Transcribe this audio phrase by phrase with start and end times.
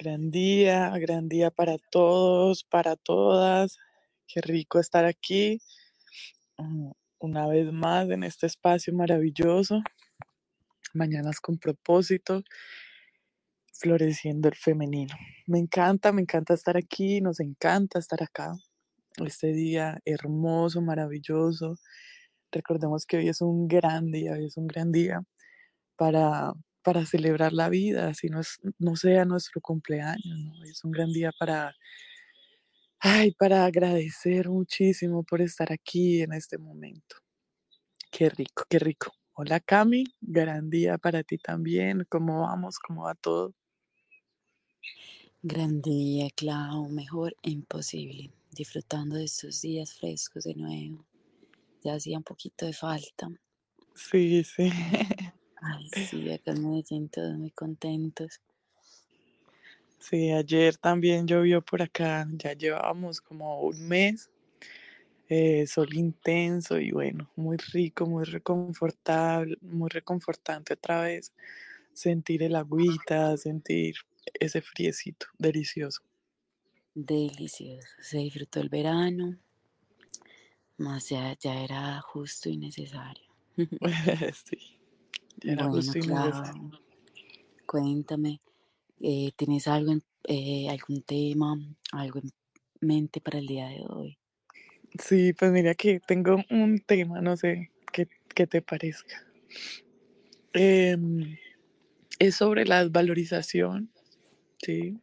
[0.00, 3.78] Gran día, gran día para todos, para todas.
[4.28, 5.60] Qué rico estar aquí
[6.56, 9.82] mm, una vez más en este espacio maravilloso.
[10.94, 12.44] Mañanas con propósito,
[13.72, 15.16] floreciendo el femenino.
[15.48, 18.52] Me encanta, me encanta estar aquí, nos encanta estar acá.
[19.26, 21.74] Este día hermoso, maravilloso.
[22.52, 25.22] Recordemos que hoy es un gran día, hoy es un gran día
[25.96, 26.52] para
[26.88, 30.64] para celebrar la vida, si no, es, no sea nuestro cumpleaños, ¿no?
[30.64, 31.76] Es un gran día para,
[32.98, 37.16] ay, para agradecer muchísimo por estar aquí en este momento.
[38.10, 39.12] Qué rico, qué rico.
[39.34, 42.06] Hola Cami, gran día para ti también.
[42.08, 42.78] ¿Cómo vamos?
[42.78, 43.52] ¿Cómo va todo?
[45.42, 48.32] Gran día, Clau, mejor imposible.
[48.50, 51.04] Disfrutando de estos días frescos de nuevo.
[51.84, 53.28] Ya hacía un poquito de falta.
[53.94, 54.70] Sí, sí.
[55.60, 58.40] Ay, sí, acá en Medellín todos muy contentos.
[59.98, 64.30] Sí, ayer también llovió por acá, ya llevábamos como un mes,
[65.28, 71.32] eh, sol intenso y bueno, muy rico, muy reconfortable, muy reconfortante otra vez
[71.92, 73.96] sentir el agüita, sentir
[74.38, 76.02] ese friecito, delicioso.
[76.94, 79.36] Delicioso, se disfrutó el verano,
[80.78, 83.24] más ya, ya era justo y necesario.
[84.32, 84.77] sí.
[85.42, 86.70] Era bueno, claro.
[87.66, 88.40] Cuéntame,
[89.00, 89.94] eh, ¿tienes algo,
[90.24, 91.56] eh, algún tema,
[91.92, 92.30] algo en
[92.80, 94.18] mente para el día de hoy?
[94.98, 99.22] Sí, pues mira que tengo un tema, no sé qué, qué te parezca.
[100.54, 101.36] Em,
[102.18, 103.92] es sobre la valorización,
[104.62, 104.98] ¿sí?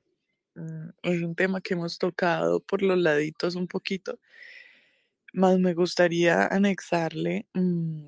[0.55, 4.19] Mm, es un tema que hemos tocado por los laditos un poquito,
[5.33, 8.07] más me gustaría anexarle mm,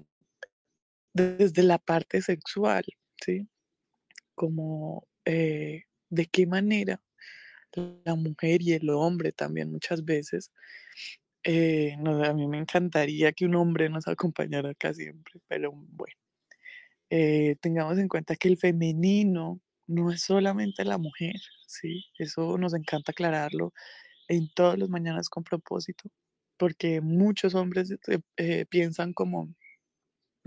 [1.17, 2.83] desde la parte sexual,
[3.23, 3.47] ¿sí?
[4.35, 7.01] Como eh, de qué manera
[8.05, 10.51] la mujer y el hombre también muchas veces,
[11.43, 16.15] eh, a mí me encantaría que un hombre nos acompañara acá siempre, pero bueno,
[17.09, 21.35] eh, tengamos en cuenta que el femenino no es solamente la mujer,
[21.67, 22.05] ¿sí?
[22.17, 23.73] Eso nos encanta aclararlo
[24.27, 26.09] en todos los mañanas con propósito,
[26.57, 27.95] porque muchos hombres
[28.69, 29.53] piensan como,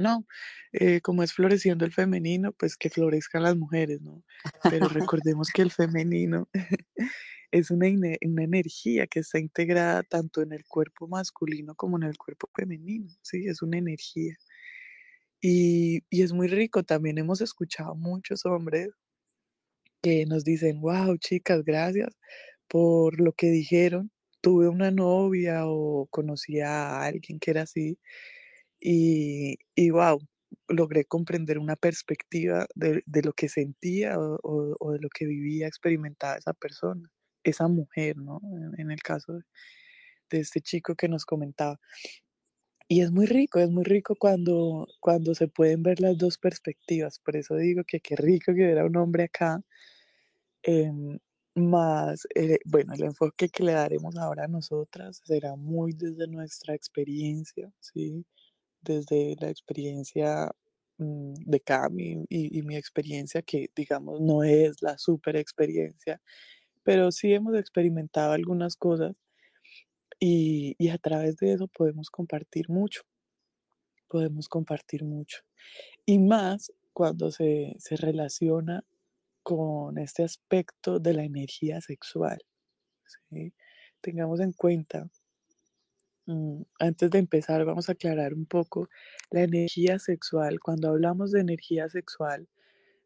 [0.00, 0.26] no,
[0.72, 4.24] eh, como es floreciendo el femenino, pues que florezcan las mujeres, ¿no?
[4.70, 6.48] Pero recordemos que el femenino
[7.52, 12.18] es una, una, energía que está integrada tanto en el cuerpo masculino como en el
[12.18, 13.46] cuerpo femenino, ¿sí?
[13.46, 14.36] Es una energía.
[15.40, 18.90] Y, y es muy rico, también hemos escuchado muchos hombres
[20.02, 22.16] que nos dicen, wow, chicas, gracias
[22.68, 24.10] por lo que dijeron.
[24.40, 27.98] Tuve una novia o conocí a alguien que era así
[28.80, 30.20] y, y wow,
[30.68, 36.36] logré comprender una perspectiva de, de lo que sentía o, de lo que vivía, experimentaba
[36.36, 37.10] esa persona,
[37.44, 38.40] esa mujer, ¿no?
[38.78, 39.42] En, el caso de,
[40.30, 41.78] de, este chico que nos comentaba.
[42.88, 47.20] Y es muy rico, es muy rico cuando, cuando se pueden ver las dos perspectivas.
[47.20, 49.62] Por eso digo que qué rico que hubiera un hombre acá.
[50.64, 50.90] Eh,
[51.54, 56.74] más, eh, bueno, el enfoque que le daremos ahora a nosotras será muy desde nuestra
[56.74, 58.24] experiencia, ¿sí?
[58.82, 60.50] Desde la experiencia
[60.98, 66.20] mm, de Cami y, mi experiencia, que digamos no es la super experiencia,
[66.82, 69.14] pero sí hemos experimentado algunas cosas
[70.18, 73.02] y, a través de eso podemos compartir mucho,
[74.08, 75.38] podemos compartir mucho.
[76.06, 78.84] Y más cuando se, se relaciona
[79.42, 82.38] con este aspecto de la energía sexual.
[84.00, 85.08] Tengamos en cuenta
[86.78, 88.88] antes de empezar, vamos a aclarar un poco
[89.30, 90.60] la energía sexual.
[90.60, 92.48] Cuando hablamos de energía sexual,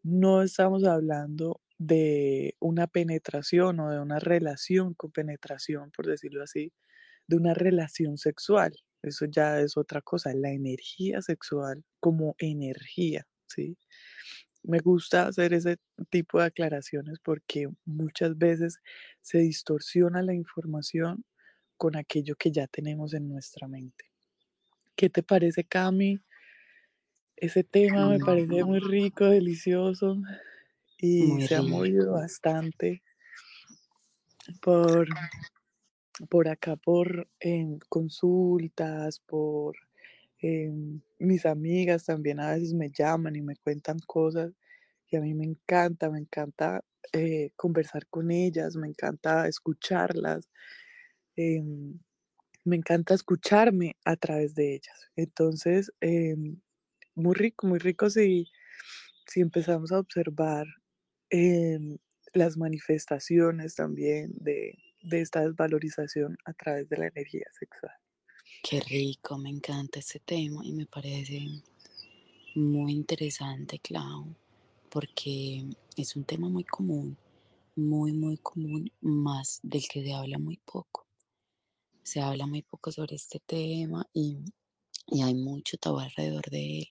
[0.03, 6.73] no estamos hablando de una penetración o de una relación con penetración, por decirlo así,
[7.27, 8.75] de una relación sexual.
[9.03, 13.77] Eso ya es otra cosa, la energía sexual como energía, ¿sí?
[14.63, 15.77] Me gusta hacer ese
[16.11, 18.79] tipo de aclaraciones porque muchas veces
[19.21, 21.25] se distorsiona la información
[21.76, 24.06] con aquello que ya tenemos en nuestra mente.
[24.97, 26.21] ¿Qué te parece, Cami?
[27.36, 30.16] Ese tema me parece muy rico, delicioso
[30.98, 33.03] y Muy se ha movido bastante
[34.62, 35.09] por,
[36.30, 37.28] por acá, por
[37.88, 39.76] consultas, por
[40.38, 44.53] em, mis amigas también a veces me llaman y me cuentan cosas
[45.10, 46.82] y a mí me encanta, me encanta
[47.12, 50.48] eh, conversar con ellas, me encanta escucharlas.
[51.36, 51.98] Em,
[52.65, 55.10] me encanta escucharme a través de ellas.
[55.16, 56.60] Entonces, em,
[57.15, 58.51] muy rico, muy rico si,
[59.27, 60.66] si empezamos a observar
[61.31, 61.98] em,
[62.34, 67.92] las manifestaciones también de, de esta desvalorización a través de la energía sexual.
[68.63, 71.63] Qué rico, me encanta este tema y me parece
[72.54, 74.34] muy interesante, Clau,
[74.91, 75.65] porque
[75.97, 77.16] es un tema muy común,
[77.77, 81.03] muy, muy común, más del que se habla muy poco.
[82.04, 84.39] Se habla muy poco sobre este tema y,
[85.09, 86.89] y hay mucho tabú alrededor de él.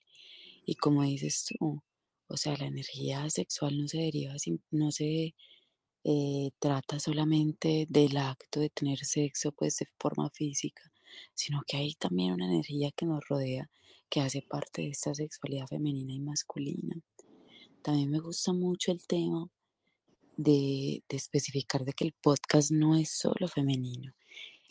[0.66, 1.82] Y como dices tú,
[2.26, 4.34] o sea, la energía sexual no se deriva,
[4.70, 5.34] no se
[6.04, 10.82] eh, trata solamente del acto de tener sexo pues de forma física,
[11.34, 13.70] sino que hay también una energía que nos rodea
[14.10, 16.96] que hace parte de esta sexualidad femenina y masculina.
[17.82, 19.48] También me gusta mucho el tema
[20.36, 24.12] de, especificar de que el podcast no es solo femenino.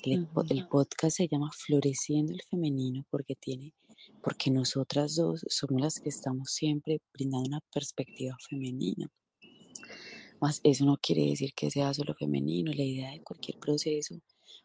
[0.06, 3.74] El, el, podcast se llama Floreciendo el Femenino porque tiene,
[4.22, 9.10] porque nosotras dos somos las que estamos siempre brindando una perspectiva femenina.
[10.42, 12.74] Más eso no quiere decir que sea solo femenino.
[12.74, 14.16] La idea de cualquier proceso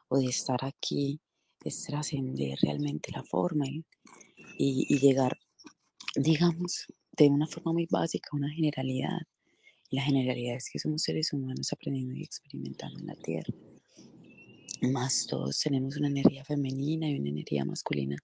[0.08, 1.20] o de estar aquí
[1.64, 3.84] es trascender realmente la forma y,
[4.58, 5.38] y, llegar,
[6.17, 6.87] digamos,
[7.17, 9.20] de una forma muy básica a una generalidad.
[9.88, 13.55] Y la generalidad es que somos seres humanos aprendiendo y experimentando en la Tierra.
[14.80, 18.16] Más todos tenemos una energía femenina y una energía masculina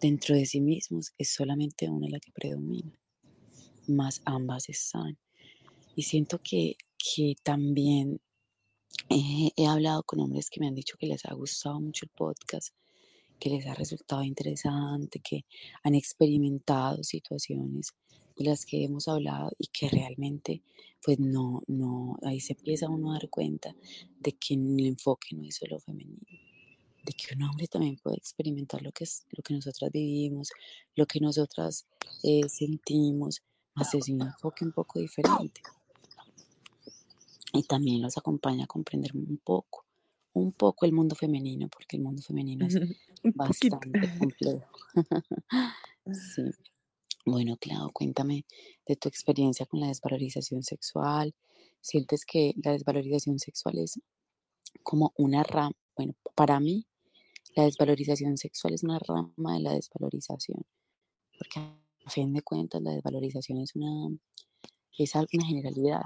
[0.00, 1.12] dentro de sí mismos.
[1.18, 2.92] Es solamente una la que predomina.
[3.88, 5.18] Más ambas están.
[5.96, 8.20] Y siento que, que también
[9.08, 12.74] he hablado con hombres que me han dicho que les ha gustado mucho el podcast,
[13.40, 15.44] que les ha resultado interesante, que
[15.82, 17.92] han experimentado situaciones
[18.38, 20.62] de las que hemos hablado y que realmente,
[21.02, 23.74] pues no, no, ahí se empieza uno a dar cuenta
[24.20, 26.20] de que el enfoque no es solo femenino,
[27.04, 30.50] de que un hombre también puede experimentar lo que, es, lo que nosotras vivimos,
[30.94, 31.86] lo que nosotras
[32.22, 33.42] eh, sentimos,
[33.74, 35.60] más es un enfoque un poco diferente
[37.52, 39.84] y también los acompaña a comprender un poco,
[40.34, 42.76] un poco el mundo femenino, porque el mundo femenino es
[43.34, 44.70] bastante complejo.
[46.12, 46.42] sí.
[47.30, 48.46] Bueno, Clau, cuéntame
[48.86, 51.34] de tu experiencia con la desvalorización sexual.
[51.78, 54.00] ¿Sientes que la desvalorización sexual es
[54.82, 55.76] como una rama?
[55.94, 56.86] Bueno, para mí,
[57.54, 60.64] la desvalorización sexual es una rama de la desvalorización,
[61.36, 64.08] porque a fin de cuentas la desvalorización es una,
[64.96, 66.04] es una generalidad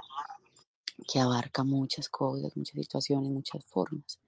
[1.07, 4.19] que abarca muchas cosas, muchas situaciones, muchas formas.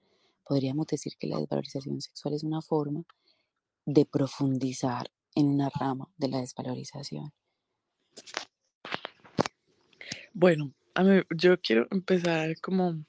[0.45, 3.03] Podríamos decir que la desvalorización sexual es una forma
[3.85, 7.33] de profundizar en una rama de la desvalorización.
[10.33, 13.05] Bueno, a mí, yo quiero empezar como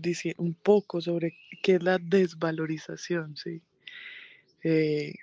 [0.00, 3.62] decir un poco sobre qué es la desvalorización, ¿sí?
[4.62, 5.14] Eh,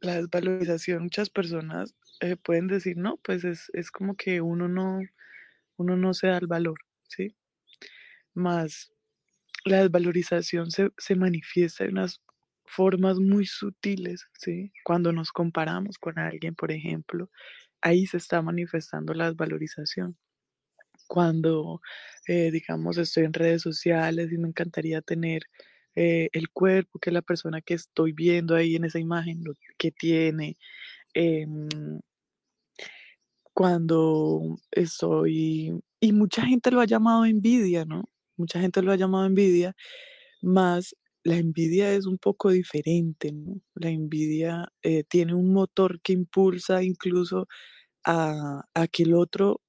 [0.00, 5.00] la desvalorización, muchas personas eh, pueden decir, no, pues es, es, como que uno no,
[5.76, 6.78] uno no se da el valor,
[7.08, 7.36] ¿sí?
[8.34, 8.92] Más
[9.64, 12.22] la desvalorización se, se manifiesta de unas
[12.70, 14.72] formas muy sutiles, ¿sí?
[14.84, 17.30] Cuando nos comparamos con alguien, por ejemplo,
[17.82, 20.16] ahí se está manifestando la desvalorización.
[21.08, 21.80] Cuando,
[22.28, 25.42] eh, digamos, estoy en redes sociales y me encantaría tener
[25.96, 29.90] eh, el cuerpo que la persona que estoy viendo ahí en esa imagen, lo que
[29.92, 30.56] tiene,
[31.14, 31.68] em,
[33.54, 38.04] cuando estoy, y mucha gente lo ha llamado envidia, ¿no?
[38.36, 39.74] Mucha gente lo ha llamado envidia,
[40.42, 43.60] más la envidia es un poco diferente, ¿no?
[43.74, 47.48] La envidia eh, tiene un motor que impulsa incluso
[48.04, 49.60] a, que el otro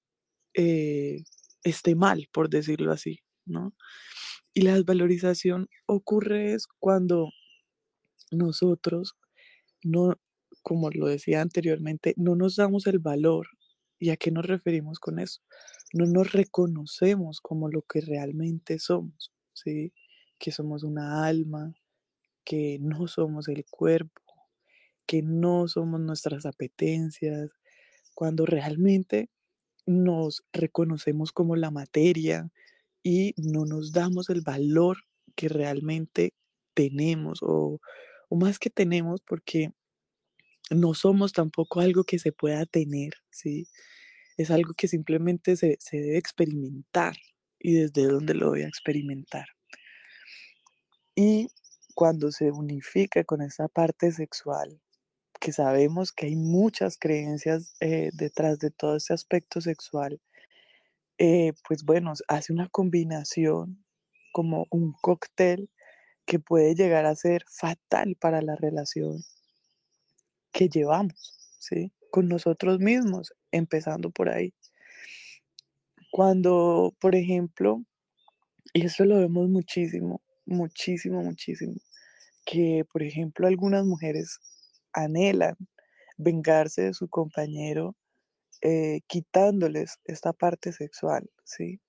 [0.56, 1.24] eh,
[1.64, 3.76] esté mal, por decirlo así, ¿no?
[4.54, 7.30] Y la desvalorización ocurre es cuando
[8.32, 9.16] nosotros
[9.84, 10.16] no,
[10.64, 13.48] como lo decía anteriormente, no nos damos el valor
[14.02, 15.42] ¿Y a qué nos referimos con eso?
[15.94, 19.94] No nos reconocemos como lo que realmente somos, ¿sí?
[20.42, 21.74] Que somos una alma,
[22.44, 24.22] que no somos el cuerpo,
[25.06, 27.52] que no somos nuestras apetencias,
[28.16, 29.30] cuando realmente
[29.86, 32.52] nos reconocemos como la materia
[33.04, 34.98] y no nos damos el valor
[35.36, 36.34] que realmente
[36.74, 37.80] tenemos o,
[38.30, 39.72] o más que tenemos porque
[40.72, 43.68] no somos tampoco algo que se pueda tener, ¿sí?
[44.38, 47.16] Es algo que simplemente se, debe experimentar
[47.60, 49.46] y desde dónde lo voy a experimentar.
[51.24, 51.52] Y
[51.94, 54.82] cuando se unifica con esa parte sexual,
[55.40, 60.20] que sabemos que hay muchas creencias eh, detrás de todo ese aspecto sexual,
[61.20, 63.86] eh, pues bueno, hace una combinación
[64.34, 65.70] como un cóctel
[66.26, 69.24] que puede llegar a ser fatal para la relación
[70.52, 71.92] que llevamos, ¿sí?
[72.10, 74.56] Con nosotros mismos, empezando por ahí.
[76.10, 77.86] Cuando, por ejemplo,
[78.74, 80.20] y eso lo vemos muchísimo,
[80.52, 81.76] muchísimo, muchísimo,
[82.46, 84.40] que, por ejemplo, algunas mujeres
[84.94, 85.56] anhelan
[86.18, 87.96] vengarse de su compañero
[88.62, 91.80] eh, quitándoles esta parte sexual, ¿sí?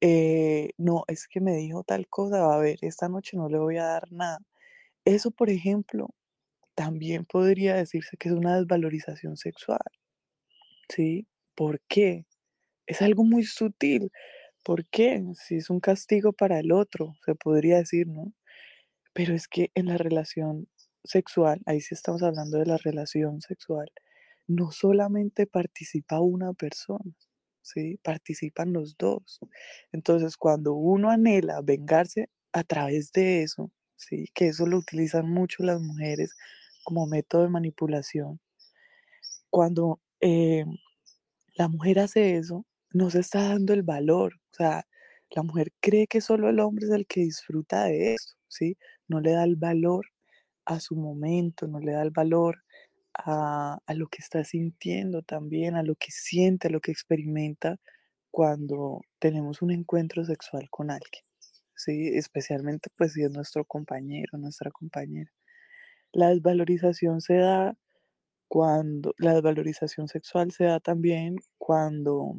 [0.00, 3.78] Eh, no, es que me dijo tal cosa, a ver, esta noche no le voy
[3.78, 4.38] a dar nada.
[5.04, 6.10] Eso, por ejemplo,
[6.76, 9.80] también podría decirse que es una desvalorización sexual,
[10.88, 11.26] ¿sí?
[11.54, 12.26] ¿Por qué?
[12.86, 14.10] Es algo muy sutil.
[14.66, 15.24] ¿Por qué?
[15.34, 18.32] Si es un castigo para el otro, se podría decir, ¿no?
[19.14, 20.68] Pero es que en la relación
[21.04, 23.92] sexual, ahí sí estamos hablando de la relación sexual,
[24.48, 27.14] no solamente participa una persona,
[27.62, 28.00] ¿sí?
[28.02, 29.38] Participan los dos.
[29.92, 34.26] Entonces, cuando uno anhela vengarse a través de eso, ¿sí?
[34.34, 36.34] Que eso lo utilizan mucho las mujeres
[36.82, 38.40] como método de manipulación.
[39.48, 40.64] Cuando eh,
[41.54, 44.34] la mujer hace eso, no se está dando el valor.
[44.52, 44.86] O sea,
[45.30, 48.76] la mujer cree que solo el hombre es el que disfruta de eso, ¿sí?
[49.08, 50.06] No le da el valor
[50.64, 52.62] a su momento, no le da el valor
[53.14, 57.76] a, lo que está sintiendo también, a lo que siente, a lo que experimenta
[58.30, 61.24] cuando tenemos un encuentro sexual con alguien,
[61.74, 62.08] ¿sí?
[62.14, 65.30] Especialmente pues si es nuestro compañero, nuestra compañera.
[66.12, 67.76] La desvalorización se da
[68.48, 72.36] cuando, la desvalorización sexual se da también cuando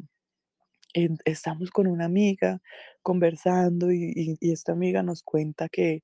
[1.06, 2.62] en- estamos con una amiga
[3.04, 6.04] conversando y, y- y esta amiga nos cuenta que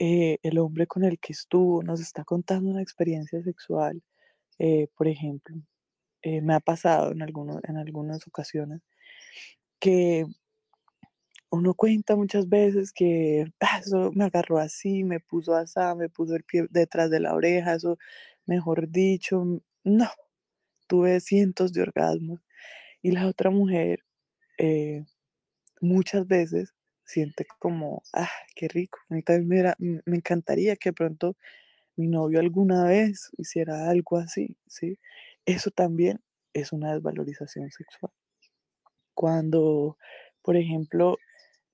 [0.00, 4.02] eh, el hombre con el que estuvo nos está contando una experiencia sexual,
[4.60, 5.56] eh, por ejemplo,
[6.22, 8.82] eh, me ha pasado en, algunos, en algunas ocasiones
[9.80, 10.26] que
[11.50, 16.34] uno cuenta muchas veces que "Ah, eso me agarró así, me puso así, me puso
[16.36, 17.98] el pie detrás de la oreja, eso,
[18.46, 19.44] mejor dicho,
[19.84, 20.08] no,
[20.88, 22.40] tuve cientos de orgasmos.
[23.02, 24.00] Y la otra mujer
[24.58, 25.04] eh,
[25.80, 28.98] muchas veces siente como, ah, qué rico.
[29.10, 31.36] Entonces, mira, m- me encantaría que pronto
[31.96, 34.98] mi novio alguna vez hiciera algo así, ¿sí?
[35.46, 36.20] Eso también
[36.54, 38.12] es una desvalorización sexual.
[39.14, 39.96] Cuando,
[40.42, 41.16] por ejemplo,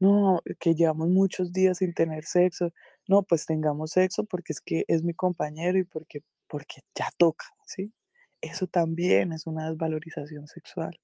[0.01, 2.73] no, que llevamos muchos días sin tener sexo,
[3.09, 7.47] no, pues tengamos sexo porque es que es mi compañero y porque, porque ya toca,
[7.67, 7.93] ¿sí?
[8.41, 11.01] Eso también es una desvalorización sexual.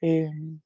[0.00, 0.60] Em,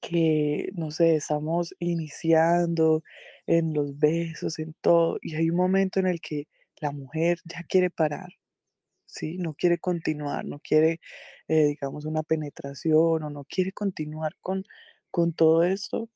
[0.00, 3.02] que, no sé, estamos iniciando
[3.46, 6.46] en los besos, en todo, y hay un momento en el que
[6.80, 8.30] la mujer ya quiere parar,
[9.06, 9.38] ¿sí?
[9.38, 11.00] No quiere continuar, no quiere,
[11.48, 14.64] eh, digamos, una penetración o no quiere continuar con,
[15.10, 16.08] con todo esto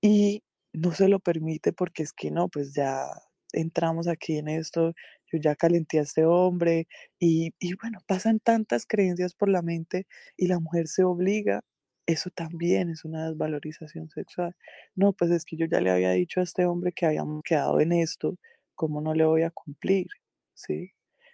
[0.00, 3.06] y no se lo permite porque es que no, pues ya
[3.52, 4.92] entramos aquí en esto,
[5.32, 6.86] yo ya calenté a este hombre
[7.18, 11.62] y, y bueno, pasan tantas creencias por la mente y la mujer se obliga,
[12.08, 14.56] eso también es una desvalorización sexual.
[14.96, 17.80] No, pues es que yo ya le había dicho a este hombre que habíamos quedado
[17.80, 18.38] en esto,
[18.74, 20.06] ¿cómo no le voy a cumplir?
[20.54, 20.92] ¿Sí?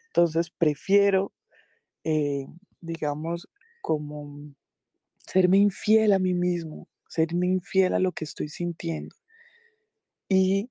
[0.08, 1.32] Entonces prefiero,
[2.02, 2.46] eh,
[2.80, 3.48] digamos,
[3.82, 4.52] como
[5.18, 9.14] serme infiel a mí mismo, serme infiel a lo que estoy sintiendo
[10.28, 10.70] y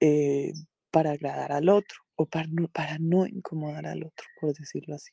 [0.00, 0.52] eh,
[0.90, 5.12] para agradar al otro o para no, para no incomodar al otro, por decirlo así.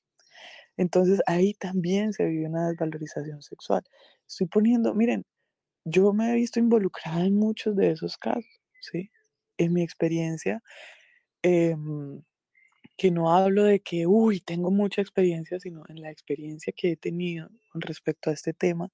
[0.78, 3.84] Entonces ahí también se vive una desvalorización sexual.
[4.28, 5.25] Estoy poniendo, miren,
[5.86, 8.46] yo me he visto involucrada en muchos de esos casos,
[8.82, 9.12] ¿sí?
[9.58, 10.62] En mi experiencia,
[11.44, 12.24] em,
[12.98, 16.98] que no hablo de que, uy, tengo mucha experiencia, sino en la experiencia que he
[16.98, 18.90] tenido con respecto a este tema,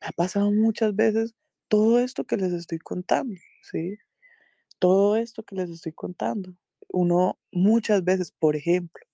[0.00, 1.34] me ha pasado muchas veces
[1.68, 3.98] todo esto que les estoy contando, ¿sí?
[4.80, 6.54] Todo esto que les estoy contando.
[6.90, 9.04] Uno muchas veces, por ejemplo,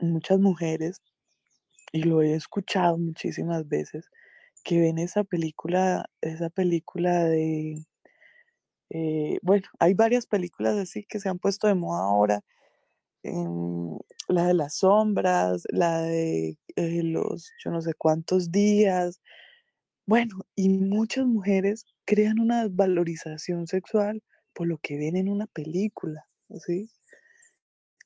[0.00, 1.02] muchas mujeres,
[1.92, 4.10] y lo he escuchado muchísimas veces,
[4.64, 7.86] que ven esa película, esa película de,
[8.90, 12.42] eh, bueno, hay varias películas así que se han puesto de moda ahora,
[13.24, 13.98] em,
[14.28, 19.20] la de las sombras, la de eh, los yo no sé cuántos días,
[20.06, 24.22] Bueno, y muchas mujeres crean una desvalorización sexual
[24.54, 26.26] por lo que ven en una película,
[26.66, 26.90] ¿sí?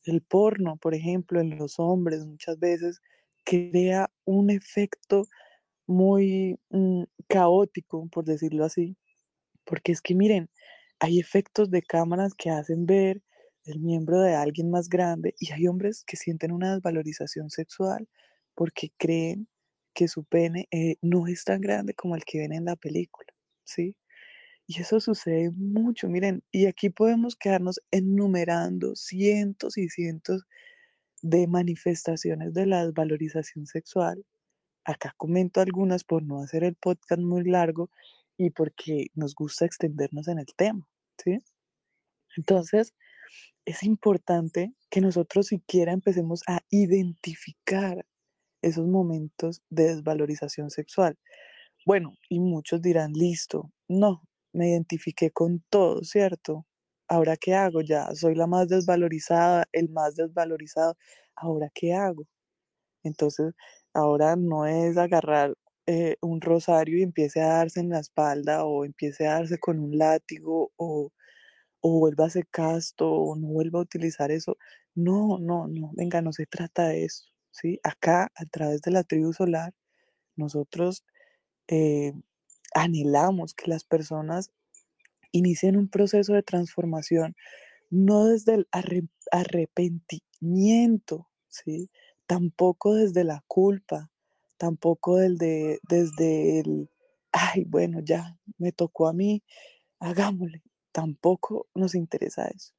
[0.04, 3.00] El porno, por ejemplo, en los hombres muchas veces
[3.45, 5.26] crea un efecto
[5.87, 8.97] muy mm, caótico, por decirlo así,
[9.64, 10.50] porque es que miren,
[11.00, 13.23] hay efectos de cámaras que hacen ver
[13.64, 18.09] el miembro de alguien más grande y hay hombres que sienten una desvalorización sexual
[18.54, 19.49] porque creen
[19.95, 23.28] que su pene eh, no es tan grande como el que ven en la película,
[23.64, 23.97] ¿sí?
[24.71, 30.45] Y eso sucede mucho, miren, y aquí podemos quedarnos enumerando cientos y cientos
[31.23, 34.25] de manifestaciones de la desvalorización sexual
[34.85, 37.91] Acá comento algunas por no hacer el podcast muy largo
[38.37, 40.89] y porque nos gusta extendernos en el tema,
[41.23, 41.39] ¿sí?
[42.37, 42.95] Entonces,
[43.67, 48.07] es importante que nosotros siquiera empecemos a identificar
[48.62, 51.19] esos momentos de desvalorización sexual.
[51.85, 56.66] Bueno, y muchos dirán, listo, no, me identifiqué con todo, ¿cierto?
[57.09, 57.80] Ahora qué hago?
[57.83, 60.97] Ya soy la más desvalorizada, el más desvalorizado.
[61.37, 62.25] Ahora qué hago?
[63.04, 63.54] Entonces,
[63.95, 65.54] ahora no es agarrar
[65.87, 69.78] eh, un rosario y empiece a darse en la espalda o empiece a darse con
[69.80, 71.11] un látigo o,
[71.80, 74.57] o vuelva a ser casto o no vuelva a utilizar eso.
[74.95, 77.80] No, no, no, venga, no se trata de eso, ¿sí?
[77.85, 79.73] Acá, a través de la tribu solar,
[80.37, 81.04] nosotros
[81.69, 82.12] eh,
[82.75, 84.50] anhelamos que las personas
[85.33, 87.37] inicien un proceso de transformación,
[87.91, 88.69] no desde el
[89.33, 91.91] arrepentimiento, ¿sí?
[92.27, 94.11] Tampoco desde la culpa,
[94.59, 96.91] tampoco desde, desde el,
[97.33, 99.43] ay, bueno, ya me tocó a mí,
[100.00, 100.62] hagámosle.
[100.93, 102.73] Tampoco nos interesa eso.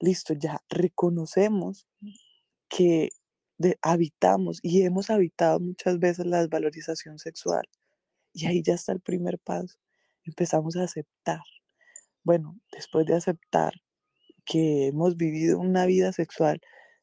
[0.00, 1.86] Listo, ya reconocemos
[2.68, 3.10] que
[3.82, 7.66] habitamos y hemos habitado muchas veces la desvalorización sexual.
[8.32, 9.78] Y ahí ya está el primer paso.
[10.24, 11.40] Empezamos a aceptar.
[12.24, 13.74] Bueno, después de aceptar
[14.44, 16.60] que hemos vivido una vida sexual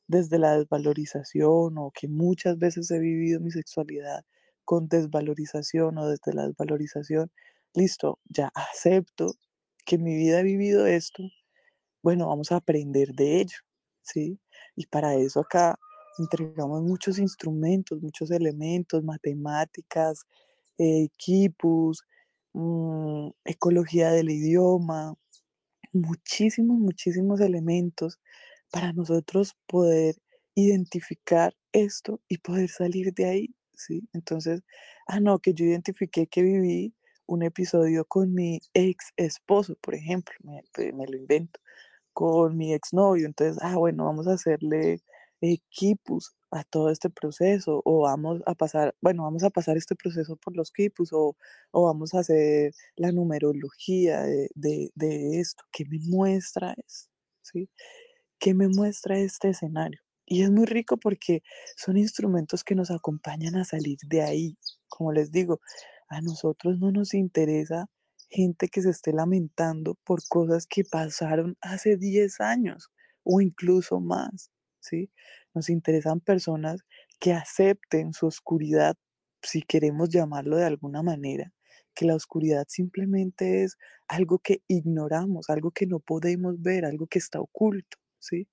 [0.08, 4.24] desde la desvalorización o que muchas veces he vivido mi sexualidad
[4.66, 7.32] con desvalorización o desde la desvalorización,
[7.74, 9.36] listo, ya acepto
[9.86, 11.24] que mi vida he vivido esto,
[12.04, 13.58] bueno, vamos a aprender de ello,
[14.02, 14.40] ¿sí?
[14.76, 15.78] Y para eso acá
[16.20, 20.22] entregamos muchos instrumentos, muchos elementos, matemáticas,
[20.78, 22.04] equipos,
[22.54, 25.16] mmm, ecología del idioma,
[25.94, 28.20] muchísimos, muchísimos elementos
[28.72, 30.16] para nosotros poder
[30.56, 34.08] identificar esto y poder salir de ahí, ¿sí?
[34.14, 34.62] Entonces,
[35.08, 36.94] ah, no, que yo identifiqué que viví
[37.28, 41.60] un episodio con mi ex esposo, por ejemplo, me, pues, me lo invento,
[42.14, 45.02] con mi exnovio, entonces, ah, bueno, vamos a hacerle
[45.54, 50.38] equipos a todo este proceso o vamos a pasar, bueno, vamos a pasar este proceso
[50.38, 51.36] por los equipos o,
[51.72, 54.50] o vamos a hacer la numerología de,
[54.96, 57.10] de, esto, ¿qué me muestra eso?
[57.42, 57.70] ¿Sí?
[58.40, 60.00] ¿Qué me muestra este escenario?
[60.26, 61.44] Y es muy rico porque
[61.78, 64.58] son instrumentos que nos acompañan a salir de ahí.
[64.88, 65.60] Como les digo,
[66.10, 67.88] a nosotros no nos interesa
[68.30, 72.90] gente que se esté lamentando por cosas que pasaron hace 10 años
[73.24, 74.52] o incluso más,
[74.86, 75.12] ¿sí?
[75.54, 76.82] Nos interesan personas
[77.20, 78.96] que acepten su oscuridad,
[79.42, 81.54] si queremos llamarlo de alguna manera,
[81.94, 87.20] que la oscuridad simplemente es algo que ignoramos, algo que no podemos ver, algo que
[87.20, 88.48] está oculto, ¿sí?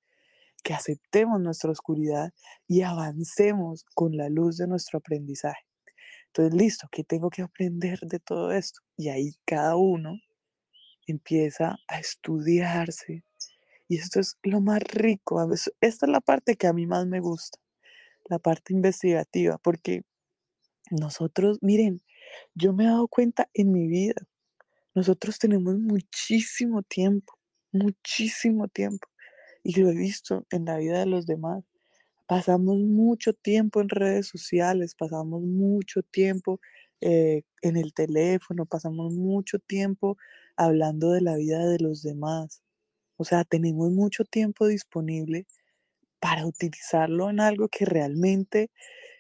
[0.62, 2.32] Que aceptemos nuestra oscuridad
[2.68, 5.66] y avancemos con la luz de nuestro aprendizaje.
[6.28, 8.80] Entonces, listo, ¿qué tengo que aprender de todo esto?
[8.96, 10.18] Y ahí cada uno
[11.06, 13.24] empieza a estudiarse.
[13.92, 15.46] Y esto es lo más rico.
[15.83, 17.59] Esta es la parte que a mí más me gusta,
[18.24, 20.05] la parte investigativa, porque
[20.90, 22.00] nosotros, miren,
[22.55, 24.14] yo me he dado cuenta en mi vida,
[24.94, 27.35] nosotros tenemos muchísimo tiempo,
[27.70, 29.09] muchísimo tiempo,
[29.62, 31.62] y lo he visto en la vida de los demás.
[32.26, 36.61] Pasamos mucho tiempo en redes sociales, pasamos mucho tiempo
[37.02, 40.16] eh, en el teléfono, pasamos mucho tiempo
[40.57, 42.62] hablando de la vida de los demás.
[43.22, 45.46] O sea, tenemos mucho tiempo disponible
[46.18, 48.68] para utilizarlo en algo que realmente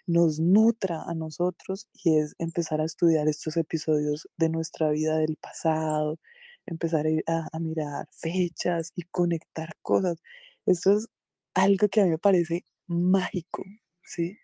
[0.08, 5.36] nos nutra a nosotros y es empezar a estudiar estos episodios de nuestra vida del
[5.36, 6.18] pasado,
[6.66, 10.20] empezar a, a mirar fechas y conectar cosas.
[10.66, 11.06] Esto es
[11.54, 13.62] algo que a mí me parece mágico,
[14.02, 14.36] ¿sí?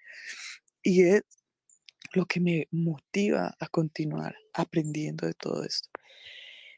[0.85, 1.23] Y es
[2.12, 5.88] lo que me motiva a continuar aprendiendo de todo esto.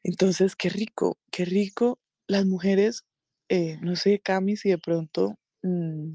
[0.02, 1.98] Entonces, qué rico, qué rico
[2.30, 3.04] las mujeres,
[3.48, 6.14] eh, no sé, Cami, si de pronto mmm,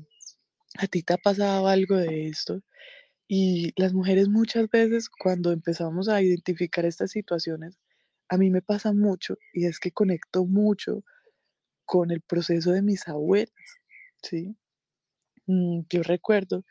[0.80, 2.62] a ti te ha pasado algo de esto.
[3.28, 7.78] Y las mujeres muchas veces cuando empezamos a identificar estas situaciones,
[8.30, 11.04] a mí me pasa mucho y es que conecto mucho
[11.86, 13.52] con el proceso de mis abuelas,
[14.24, 14.56] ¿sí?
[15.48, 16.66] Mm, yo recuerdo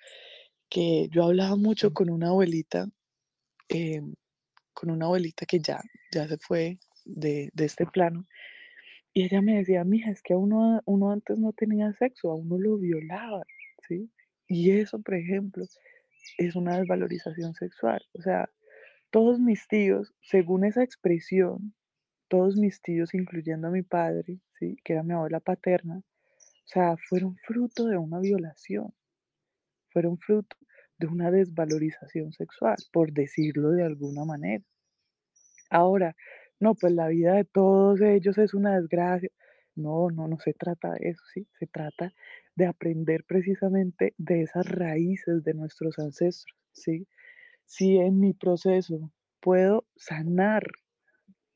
[0.71, 2.89] que yo hablaba mucho con una abuelita,
[3.69, 4.03] eh,
[4.75, 5.81] con una abuelita que ya,
[6.13, 8.27] ya se fue de, de este plano,
[9.15, 12.35] y ella me decía, mija, es que a uno, uno antes no tenía sexo, a
[12.35, 13.45] uno lo violaban,
[13.89, 14.11] ¿sí?
[14.49, 15.65] Y eso, por ejemplo,
[16.39, 18.03] es una desvalorización sexual.
[18.13, 18.51] O sea,
[19.11, 21.75] todos mis tíos, según esa expresión,
[22.29, 24.77] todos mis tíos, incluyendo a mi padre, ¿sí?
[24.85, 28.93] que era mi abuela paterna, o sea, fueron fruto de una violación.
[29.91, 30.57] Fueron fruto
[30.99, 34.65] de una desvalorización sexual, por decirlo de alguna manera.
[35.71, 36.17] Ahora,
[36.65, 39.31] no, pues la vida de todos ellos es una desgracia.
[39.77, 41.47] No, no, no se trata de eso, ¿sí?
[41.59, 42.13] Se trata
[42.57, 47.07] de aprender precisamente de esas raíces de nuestros ancestros, ¿sí?
[47.67, 50.63] Si en mi proceso puedo sanar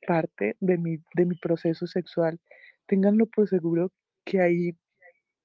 [0.07, 2.39] parte de mi, de mi proceso sexual,
[2.87, 3.93] ténganlo por seguro
[4.27, 4.77] que ahí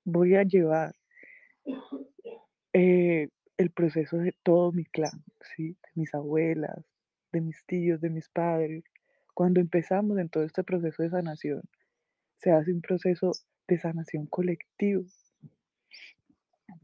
[0.03, 0.93] voy a llevar
[2.73, 5.23] eh, el proceso de todo mi clan,
[5.55, 5.69] ¿sí?
[5.69, 6.83] de mis abuelas,
[7.31, 8.83] de mis tíos, de mis padres.
[9.33, 11.63] Cuando empezamos en todo este proceso de sanación,
[12.37, 13.31] se hace un proceso
[13.67, 15.05] de sanación colectivo.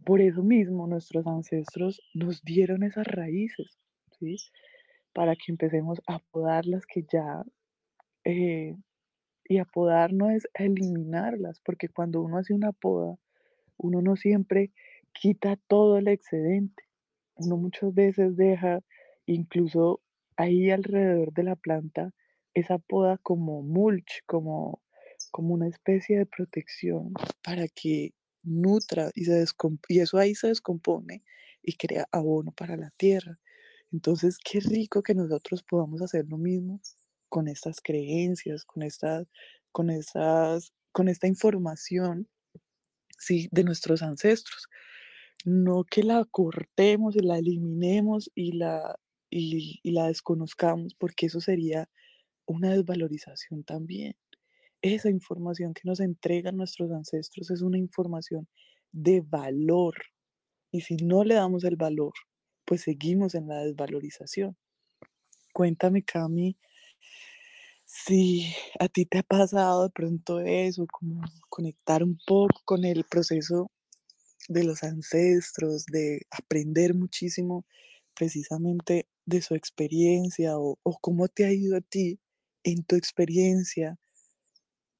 [0.03, 3.77] Por eso mismo nuestros ancestros nos dieron esas raíces,
[4.19, 4.37] ¿sí?
[5.13, 7.43] Para que empecemos a podar las que ya,
[8.23, 8.75] eh,
[9.45, 13.15] y apodar no es eliminarlas, porque cuando uno hace una poda,
[13.77, 14.71] uno no siempre
[15.13, 16.83] quita todo el excedente.
[17.35, 18.81] Uno muchas veces deja
[19.25, 20.01] incluso
[20.35, 22.13] ahí alrededor de la planta
[22.59, 24.81] esa poda como mulch, como,
[25.31, 29.45] como una especie de protección para que nutra y, se
[29.89, 31.23] y eso ahí se descompone
[31.61, 33.39] y crea abono para la tierra.
[33.91, 36.81] Entonces, qué rico que nosotros podamos hacer lo mismo
[37.27, 39.27] con estas creencias, con estas,
[39.71, 42.27] con esas, con esta información
[43.17, 43.47] ¿sí?
[43.51, 44.67] de nuestros ancestros.
[45.45, 48.95] No que la cortemos y la eliminemos y la,
[49.29, 51.89] y, y la desconozcamos, porque eso sería
[52.49, 54.15] una desvalorización también.
[54.81, 58.47] Esa información que nos entregan nuestros ancestros es una información
[58.91, 59.95] de valor.
[60.71, 62.13] Y si no le damos el valor,
[62.65, 64.57] pues seguimos en la desvalorización.
[65.53, 66.57] Cuéntame, Cami,
[67.85, 73.03] si a ti te ha pasado de pronto eso, como conectar un poco con el
[73.03, 73.71] proceso
[74.47, 77.65] de los ancestros, de aprender muchísimo
[78.15, 82.19] precisamente de su experiencia o, o cómo te ha ido a ti
[82.71, 83.97] en tu experiencia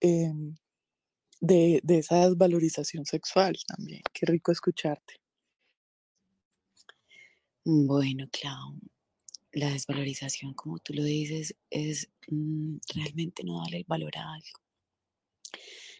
[0.02, 0.32] eh,
[1.42, 4.02] de, de, esa desvalorización sexual también.
[4.14, 5.16] Qué rico escucharte.
[7.66, 8.80] Bueno, Clau,
[9.52, 14.60] la desvalorización, como tú lo dices, es mmm, realmente no darle el valor a algo.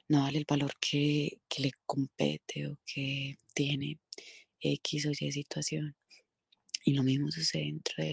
[0.08, 4.00] No darle el valor que, que le compete o que tiene
[4.60, 5.96] X o Y situación.
[6.86, 8.04] Y lo mismo sucede dentro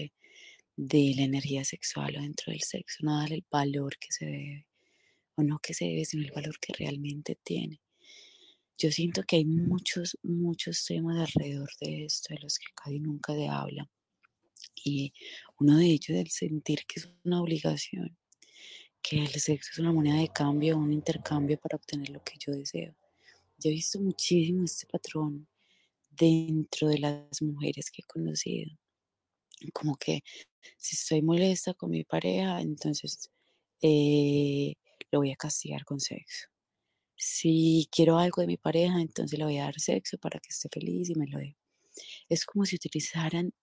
[0.77, 4.67] de, la energía sexual o dentro del sexo, no darle el valor que se debe,
[5.35, 7.81] o no que se debe, sino el valor que realmente tiene.
[8.77, 13.33] Yo siento que hay muchos, muchos temas alrededor de esto, de los que casi nunca
[13.33, 13.89] se habla.
[14.83, 15.13] Y
[15.59, 18.15] uno de ellos es el sentir que es una obligación,
[19.01, 22.53] que el sexo es una moneda de cambio, un intercambio para obtener lo que yo
[22.53, 22.95] deseo.
[23.57, 25.47] Yo he visto muchísimo este patrón
[26.11, 28.77] dentro de las mujeres que he conocido.
[29.73, 30.21] Como que
[30.77, 33.29] si estoy molesta con mi pareja, entonces
[33.81, 34.75] eh,
[35.11, 36.47] lo voy a castigar con sexo.
[37.15, 40.69] Si quiero algo de mi pareja, entonces le voy a dar sexo para que esté
[40.69, 41.57] feliz y me lo dé.
[42.29, 43.53] Es como si utilizaran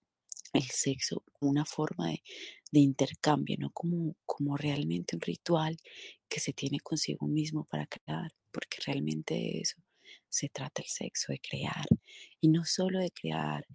[0.53, 2.23] el sexo como una forma de,
[2.71, 5.77] de intercambio, no como, como realmente un ritual
[6.29, 9.81] que se tiene consigo mismo para crear, porque realmente de eso
[10.29, 11.85] se trata el sexo, de crear.
[12.41, 13.65] Y no solo de crear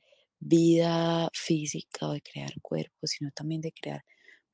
[0.41, 4.05] vida física o de crear cuerpo, sino también de crear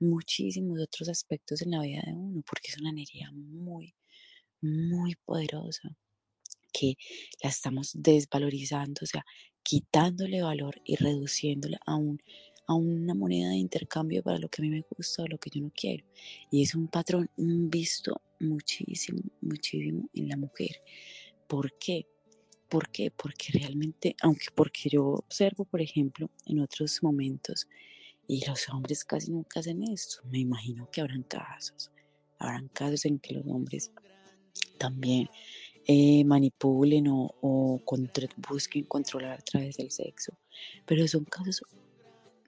[0.00, 3.94] muchísimos otros aspectos en la vida de uno, porque es una energía muy,
[4.60, 5.96] muy poderosa
[6.72, 6.96] que
[7.42, 9.24] la estamos desvalorizando, o sea,
[9.62, 12.20] quitándole valor y reduciéndola a, un,
[12.66, 15.50] a una moneda de intercambio para lo que a mí me gusta o lo que
[15.50, 16.04] yo no quiero.
[16.50, 20.82] Y es un patrón visto muchísimo, muchísimo en la mujer.
[21.46, 22.06] ¿Por qué?
[22.68, 23.10] ¿Por qué?
[23.10, 27.68] Porque realmente, aunque porque yo observo, por ejemplo, en otros momentos,
[28.28, 31.90] y los hombres casi nunca hacen esto, me imagino que habrán casos,
[32.38, 33.92] habrán casos en que los hombres
[34.78, 35.28] también
[35.86, 37.80] eh, manipulen o,
[38.48, 40.36] busquen controlar a través del sexo,
[40.84, 41.62] pero son casos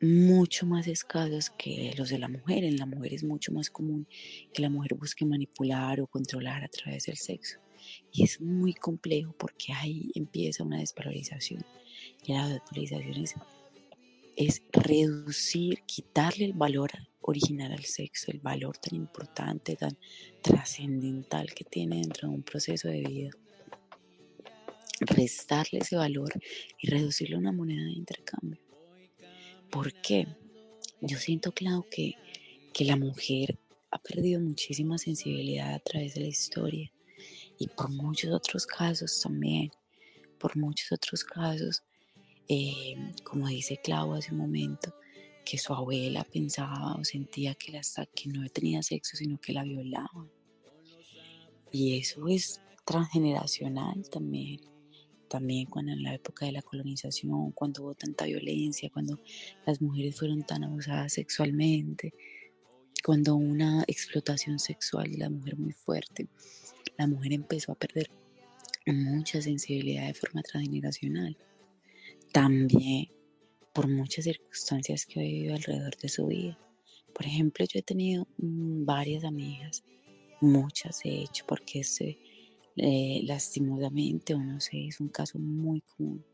[0.00, 2.64] mucho más escasos que los de la mujer.
[2.64, 4.07] En la mujer es mucho más común
[4.52, 7.59] que la mujer busque manipular o controlar a través del sexo.
[8.12, 11.64] Y es muy complejo porque ahí empieza una desvalorización.
[12.24, 13.35] Y la desvalorización es,
[14.37, 19.96] es reducir, quitarle el valor original al sexo, el valor tan importante, tan
[20.42, 23.31] trascendental que tiene dentro de un proceso de vida.
[25.01, 26.33] Restarle ese valor
[26.81, 28.61] y reducirlo a una moneda de intercambio.
[29.70, 30.27] ¿Por qué?
[31.01, 32.14] Yo siento, claro, que,
[32.72, 33.59] que la mujer
[33.90, 36.92] ha perdido muchísima sensibilidad a través de la historia
[37.59, 39.71] y por muchos otros casos también,
[40.38, 41.83] por muchos otros casos,
[42.49, 42.94] eh,
[43.25, 44.94] como dice Clau hace un momento,
[45.44, 47.81] que su abuela pensaba o sentía que, la,
[48.14, 50.31] que no tenía sexo, sino que la violaban.
[51.73, 54.61] Y eso es transgeneracional también.
[55.29, 59.21] También cuando en la época de la colonización, cuando hubo tanta violencia, cuando
[59.66, 62.14] las mujeres fueron tan abusadas sexualmente,
[63.05, 66.29] cuando una explotación sexual de la mujer muy fuerte,
[66.99, 68.11] la mujer empezó a perder
[68.87, 71.37] mucha sensibilidad de forma transgeneracional.
[72.33, 73.09] También
[73.73, 76.59] por muchas circunstancias que he vivido alrededor de su vida.
[77.15, 79.85] Por ejemplo, yo he tenido mm, varias amigas,
[80.41, 82.19] muchas he hecho, porque este,
[82.77, 86.25] eh, lastimosamente, o no sé, es un caso muy común.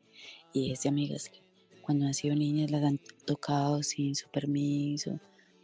[0.53, 1.43] Y es de amigas que
[1.83, 5.21] cuando han sido niñas las han tocado sin su permiso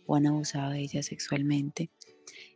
[0.07, 1.91] o han abusado de ellas sexualmente.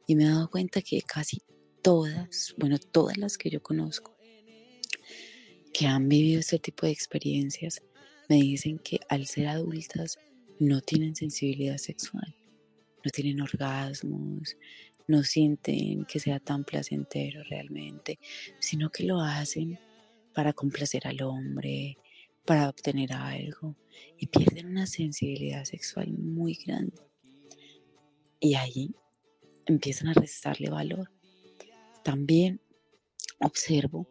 [0.07, 1.41] Y me he dado cuenta que casi
[1.85, 4.17] todas, bueno, todas las que yo conozco,
[5.71, 7.83] que han vivido este tipo de experiencias,
[8.27, 10.19] me dicen que al ser adultas
[10.59, 12.35] no tienen sensibilidad sexual,
[13.05, 14.57] no tienen orgasmos,
[15.07, 18.19] no sienten que sea tan placentero realmente,
[18.61, 19.79] sino que lo hacen
[20.33, 21.99] para complacer al hombre,
[22.47, 23.77] para obtener algo
[24.19, 26.97] y pierden una sensibilidad sexual muy grande.
[28.41, 28.95] Y ahí
[29.67, 31.11] empiezan a restarle valor.
[32.05, 32.61] También
[33.41, 34.07] observo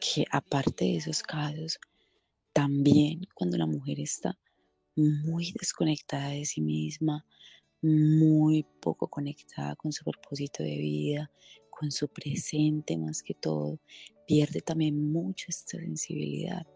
[0.00, 1.78] que aparte de esos casos,
[2.54, 4.38] también cuando la mujer está
[4.96, 7.26] muy desconectada de sí misma,
[7.82, 11.30] muy poco conectada con su propósito de vida,
[11.68, 13.78] con su presente más que todo,
[14.26, 16.66] pierde también mucho esta sensibilidad.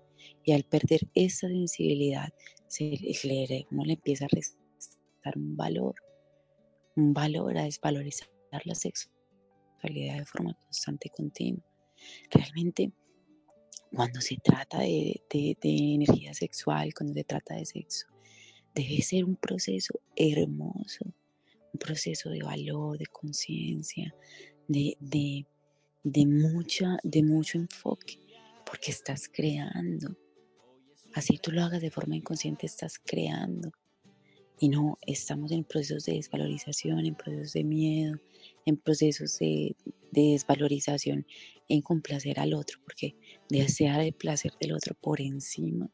[0.45, 2.29] Y al perder esa sensibilidad,
[2.69, 2.91] se
[3.25, 5.95] le, uno le empieza a restar un valor,
[6.95, 8.29] un valor a desvalorizar
[8.65, 9.22] la sexualidad
[9.89, 11.65] de forma constante y continua.
[12.31, 12.93] Realmente
[13.95, 18.07] cuando se trata de, energía sexual, cuando se trata de sexo,
[18.75, 21.05] debe ser un proceso hermoso,
[21.73, 24.15] un proceso de valor, de conciencia,
[24.67, 24.97] de,
[26.03, 28.19] de, mucha, de mucho enfoque,
[28.65, 30.17] porque estás creando.
[31.15, 33.73] Así tú lo hagas de forma inconsciente, estás creando.
[34.59, 38.21] Y no, estamos en procesos de desvalorización, en procesos de miedo,
[38.65, 39.75] en procesos de,
[40.13, 41.27] desvalorización,
[41.69, 43.17] en complacer al otro, porque
[43.49, 45.91] desear el placer del otro por encima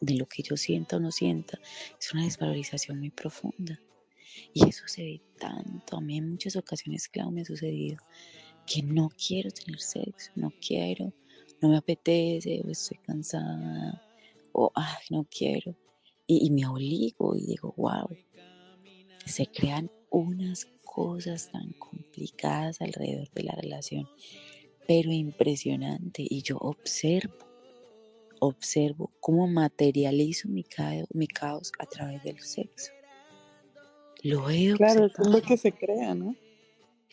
[0.00, 1.58] de lo que yo sienta o no sienta
[1.98, 3.80] es una desvalorización muy profunda.
[4.52, 5.96] Y eso se ve tanto.
[5.96, 7.96] A mí en muchas ocasiones, claro, me ha sucedido
[8.66, 11.12] que no quiero tener sexo, no quiero,
[11.60, 14.02] no me apetece, o estoy cansada,
[14.52, 15.74] o ay, no quiero
[16.30, 18.06] y, me obligo y digo, wow,
[19.24, 24.06] se crean unas cosas tan complicadas alrededor de la relación,
[24.86, 26.26] pero impresionante.
[26.28, 27.34] Y yo observo,
[28.40, 32.92] observo cómo materializo mi caos, mi caos a través del sexo.
[34.22, 34.76] Lo veo.
[34.76, 36.36] Claro, es lo que se crea, ¿no?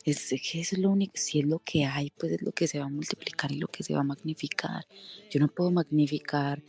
[0.03, 2.79] Es que es lo único, si es lo que hay, pues es lo que se
[2.79, 4.85] va a multiplicar y lo que se va a magnificar.
[5.31, 6.61] Yo no puedo magnificar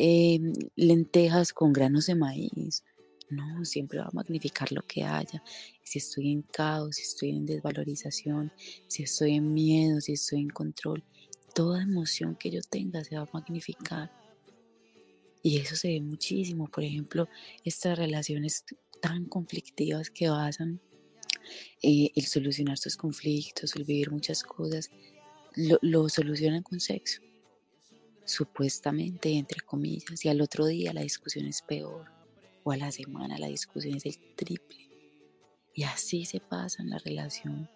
[0.00, 2.84] Em, lentejas con granos de maíz.
[3.30, 5.42] No, siempre va a magnificar lo que haya.
[5.82, 8.52] Si estoy en caos, si estoy en desvalorización,
[8.86, 11.02] si estoy en miedo, si estoy en control,
[11.52, 14.12] toda emoción que yo tenga se va a magnificar.
[15.42, 16.68] Y eso se ve muchísimo.
[16.68, 17.28] Por ejemplo,
[17.64, 18.64] estas relaciones
[19.02, 20.80] tan conflictivas que basan
[21.82, 24.92] eh, el solucionar sus conflictos, el vivir muchas cosas,
[25.56, 27.20] lo solucionan con sexo
[28.28, 32.10] supuestamente, entre comillas, y al otro día la discusión es peor,
[32.62, 34.90] o a la semana la discusión es el triple.
[35.74, 37.70] Y así se pasa en la relación,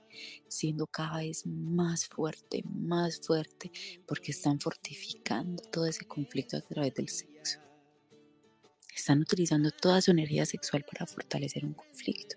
[0.49, 3.71] siendo cada vez más fuerte, más fuerte,
[4.07, 7.61] porque están fortificando todo ese conflicto a través del sexo.
[8.95, 12.37] Están utilizando toda su energía sexual para fortalecer un conflicto.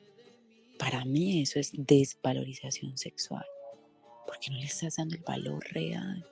[0.80, 3.46] Para mí eso es desvalorización sexual,
[4.26, 6.26] porque no le estás dando el valor real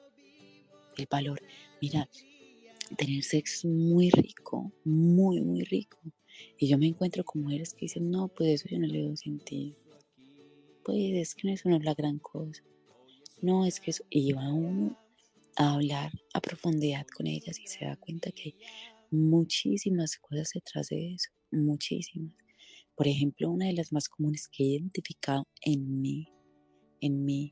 [0.98, 1.42] el valor.
[1.84, 2.10] Mira,
[2.96, 6.00] tener sexo es muy rico, muy, muy rico.
[6.58, 9.18] Y yo me encuentro con mujeres que dicen, no, pues eso yo no le doy
[9.18, 9.76] sentido.
[10.86, 12.64] Pues es que eso no es la gran cosa.
[13.42, 14.06] No, es que eso.
[14.10, 14.98] Y va uno
[15.58, 18.56] a hablar a profundidad con ellas y se da cuenta que hay
[19.12, 22.32] muchísimas cosas detrás de eso, muchísimas.
[22.96, 26.30] Por ejemplo, una de las más comunes que he identificado en mí,
[27.02, 27.52] en mí,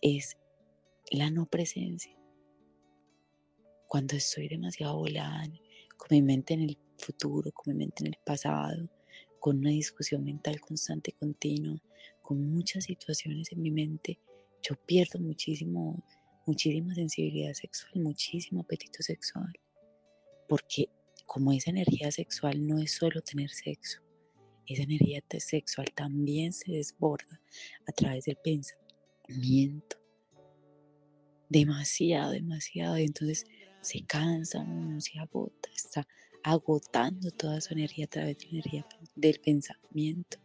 [0.00, 0.36] es
[1.12, 2.21] la no presencia
[3.92, 5.44] cuando estoy demasiado volada,
[5.98, 8.88] con mi mente en el futuro, con mi mente en el pasado,
[9.38, 11.78] con una discusión mental constante y continua,
[12.22, 14.18] con muchas situaciones en mi mente,
[14.62, 16.02] yo pierdo muchísimo,
[16.46, 19.52] muchísima sensibilidad sexual, muchísimo apetito sexual.
[20.48, 20.88] porque
[21.26, 24.00] como esa energía sexual no es solo tener sexo,
[24.66, 27.42] esa energía sexual también se desborda
[27.86, 29.98] a través del pensamiento.
[31.50, 32.98] Demasiado, demasiado.
[32.98, 33.44] Y entonces
[33.82, 36.06] se cansa uno, se agota, está
[36.42, 40.38] agotando toda su energía a través de la energía del pensamiento.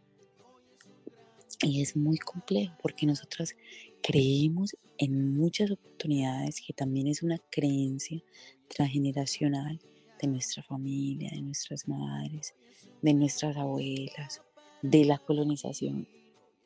[1.62, 3.56] Y es muy complejo porque nosotras
[4.02, 8.22] creemos en muchas oportunidades que también es una creencia
[8.68, 9.80] transgeneracional
[10.20, 12.54] de nuestra familia, de nuestras madres,
[13.02, 14.42] de nuestras abuelas,
[14.82, 16.06] de la colonización,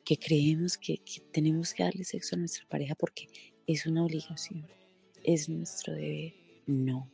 [0.05, 3.27] que creemos que tenemos que darle sexo a nuestra pareja porque
[3.65, 4.67] es una obligación,
[5.23, 6.42] es nuestro deber.
[6.65, 7.11] No,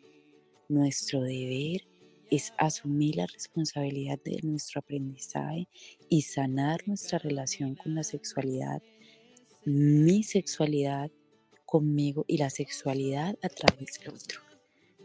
[0.67, 1.81] nuestro deber
[2.29, 5.67] es asumir la responsabilidad de nuestro aprendizaje
[6.07, 8.83] y sanar nuestra relación con la sexualidad,
[9.65, 11.09] mi sexualidad
[11.65, 14.41] conmigo y la sexualidad a través del otro.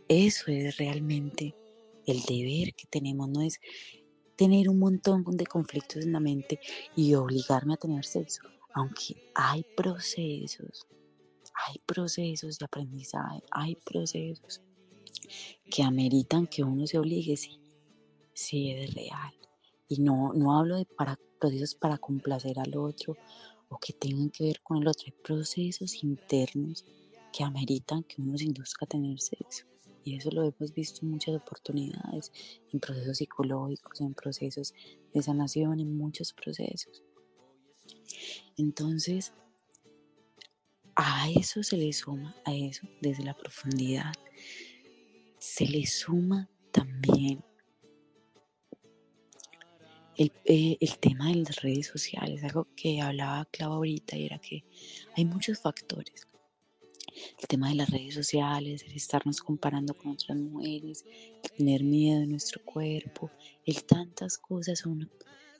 [0.09, 1.55] Eso es realmente
[2.07, 3.59] el deber que tenemos, no es
[4.37, 6.61] tener un montón de conflictos en la mente
[6.95, 8.43] y obligarme a tener sexo,
[8.75, 10.87] aunque hay procesos,
[11.55, 14.61] hay procesos de aprendizaje, hay procesos
[15.71, 17.61] que ameritan que uno se obligue, sí,
[18.33, 19.35] sí es real.
[19.89, 23.17] Y no, no hablo de para, procesos para complacer al otro
[23.69, 26.85] o que tengan que ver con el otro, hay procesos internos
[27.33, 29.67] que ameritan que uno se induzca a tener sexo.
[30.05, 32.31] Y eso lo hemos visto en muchas oportunidades,
[32.73, 34.75] en procesos psicológicos, en procesos
[35.13, 37.03] de sanación, en muchos procesos.
[38.57, 39.33] Entonces,
[40.97, 44.13] a eso se le suma, a eso desde la profundidad,
[45.39, 47.45] se le suma también
[50.17, 54.39] el, eh, el, tema de las redes sociales, algo que hablaba Clau ahorita, y era
[54.39, 54.65] que
[55.17, 56.29] hay muchos factores
[57.41, 61.05] el tema de las redes sociales, el estarnos comparando con otras mujeres,
[61.43, 63.31] el tener miedo de nuestro cuerpo,
[63.65, 65.11] el tantas cosas son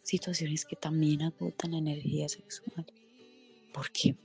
[0.03, 2.87] situaciones que también agotan la energía sexual.
[3.73, 4.17] Porque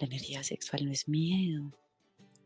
[0.00, 1.72] la energía sexual no es miedo.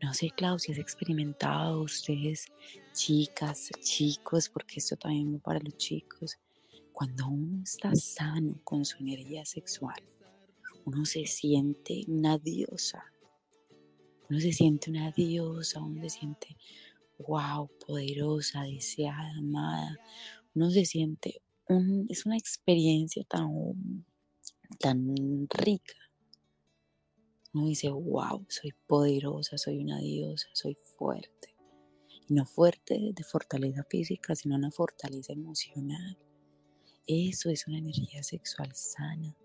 [0.01, 2.47] No sé, Clau, si has experimentado ustedes,
[2.93, 6.39] chicas, chicos, porque esto también va para los chicos.
[6.91, 10.01] Cuando uno está sano con su energía sexual,
[10.85, 13.03] uno se siente una diosa,
[14.29, 16.57] uno se siente una diosa, uno se siente,
[17.19, 19.99] wow, poderosa, deseada, amada.
[20.55, 23.49] Uno se siente, un, es una experiencia tan,
[24.79, 25.93] tan rica.
[27.53, 31.55] Uno dice, wow, soy poderosa, soy una diosa, soy fuerte.
[32.29, 36.17] Y no fuerte de fortaleza física, sino una fortaleza emocional.
[37.07, 39.35] Eso es una energía sexual sana.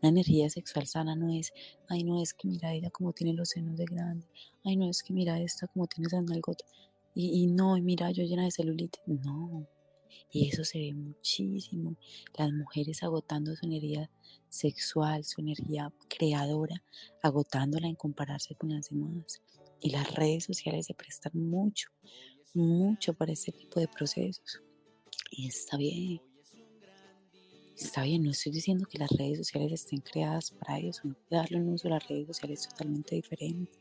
[0.00, 1.52] Una energía sexual sana no es,
[1.88, 4.28] ay, no es que mira ella como tiene los senos de grande,
[4.64, 6.68] ay, no es que mira esta como tiene esas nalgotas,
[7.16, 9.02] y, y no, y mira yo llena de celulitis.
[9.06, 9.66] No,
[10.30, 11.96] y eso se ve muchísimo.
[12.36, 14.10] Las mujeres agotando su energía
[14.48, 16.82] sexual, su energía creadora,
[17.22, 19.42] agotándola en compararse con las demás.
[19.80, 21.90] Y las redes sociales se prestan mucho,
[22.54, 24.60] mucho para este tipo de procesos.
[25.30, 26.20] Y está bien.
[27.76, 31.60] Está bien, no estoy diciendo que las redes sociales estén creadas para eso, no darle
[31.60, 33.78] un uso a las redes sociales totalmente diferente.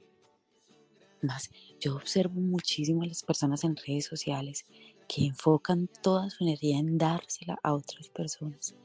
[1.23, 4.65] Más, yo observo muchísimo a las personas en redes sociales
[5.07, 8.75] que enfocan toda su energía en dársela a otras personas,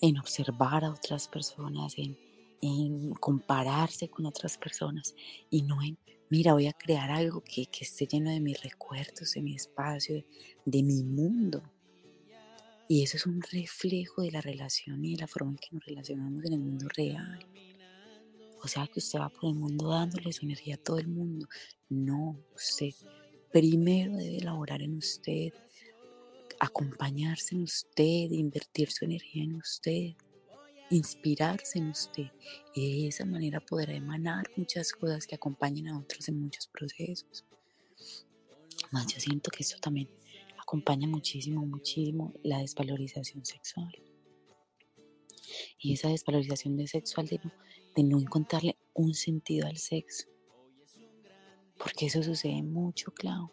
[0.00, 2.18] en observar a otras personas, en,
[2.60, 5.14] en compararse con otras personas
[5.50, 5.98] y no en,
[6.30, 10.16] mira, voy a crear algo que, que esté lleno de mis recuerdos, de mi espacio,
[10.16, 10.26] de,
[10.64, 11.62] de mi mundo.
[12.88, 15.84] Y eso es un reflejo de la relación y de la forma en que nos
[15.84, 17.38] relacionamos en el mundo real.
[18.62, 21.46] O sea que usted va por el mundo dándole su energía a todo el mundo.
[21.88, 22.90] No, usted
[23.56, 25.50] primero debe elaborar en usted,
[26.60, 30.12] acompañarse en usted, invertir su energía en usted,
[30.90, 32.26] inspirarse en usted.
[32.74, 37.46] Y de esa manera podrá emanar muchas cosas que acompañen a otros en muchos procesos.
[38.92, 40.10] Más yo siento que esto también
[40.60, 43.90] acompaña muchísimo, muchísimo la desvalorización sexual.
[45.78, 47.52] Y esa desvalorización de sexual de no,
[47.96, 50.35] de no encontrarle un sentido al sexo.
[51.78, 53.50] Porque eso sucede mucho, Clau.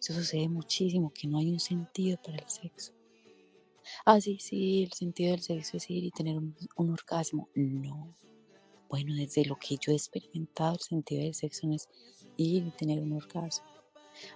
[0.00, 2.92] Eso sucede muchísimo, que no hay un sentido para el sexo.
[4.04, 7.48] Ah, sí, sí, el sentido del sexo es ir y tener un, un orgasmo.
[7.54, 8.14] No.
[8.88, 11.88] Bueno, desde lo que yo he experimentado, el sentido del sexo no es
[12.36, 13.66] ir y tener un orgasmo.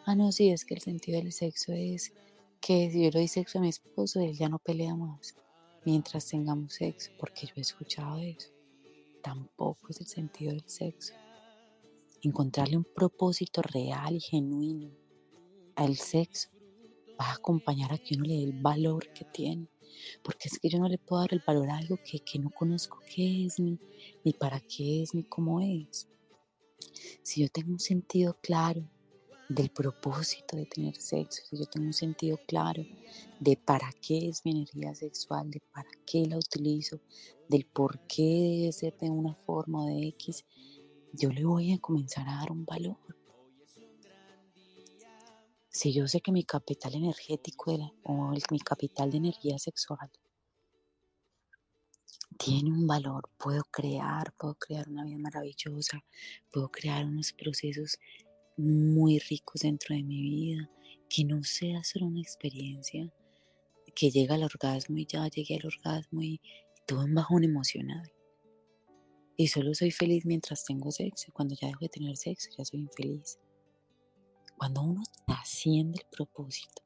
[0.04, 2.12] Ah, no, sí, es que el sentido del sexo es
[2.60, 5.34] que si yo le doy sexo a mi esposo, él ya no pelea más
[5.84, 8.50] mientras tengamos sexo, porque yo he escuchado eso.
[9.22, 11.14] Tampoco es el sentido del sexo.
[12.22, 14.90] Encontrarle un propósito real y genuino
[15.74, 16.50] al sexo
[17.18, 19.68] va a acompañar a que uno le dé el valor que tiene.
[20.22, 22.98] Porque es que yo no le puedo dar el valor a algo que, no conozco
[23.14, 23.78] qué es, ni,
[24.24, 26.08] ni para qué es, ni cómo es.
[27.22, 28.88] Si yo tengo un sentido claro
[29.48, 32.84] del propósito de tener sexo, si yo tengo un sentido claro
[33.40, 37.00] de para qué es mi energía sexual, de para qué la utilizo,
[37.48, 40.44] del por qué debe ser de una forma o de X,
[41.12, 42.98] yo le voy a comenzar a dar un valor.
[45.68, 50.10] Si yo sé que mi capital energético o mi capital de energía sexual
[52.38, 56.02] tiene un valor, puedo crear, puedo crear una vida maravillosa,
[56.50, 57.98] puedo crear unos procesos
[58.56, 60.70] muy ricos dentro de mi vida,
[61.08, 63.12] que no sea solo una experiencia,
[63.94, 66.40] que llega al orgasmo y ya llegué al orgasmo y,
[66.86, 68.10] todo en bajón emocional.
[69.40, 71.32] Y solo soy feliz mientras tengo sexo.
[71.32, 73.38] Cuando ya dejo de tener sexo, ya soy infeliz.
[74.58, 76.82] Cuando uno trasciende el propósito,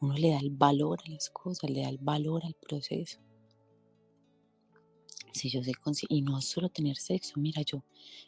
[0.00, 3.18] uno le da el valor a las cosas, le da el valor al proceso.
[5.32, 5.72] Si yo sé,
[6.08, 7.82] y no solo tener sexo, mira, yo,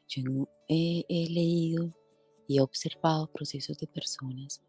[0.08, 1.94] yo he, he leído
[2.48, 4.60] y he observado procesos de personas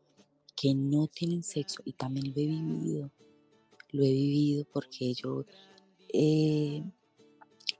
[0.55, 3.11] que no tienen sexo y también lo he vivido.
[3.93, 5.43] Lo he vivido porque yo
[6.13, 6.83] eh,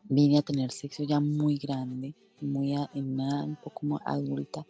[0.10, 4.66] vine a tener sexo ya muy grande, muy en una un poco más adulta,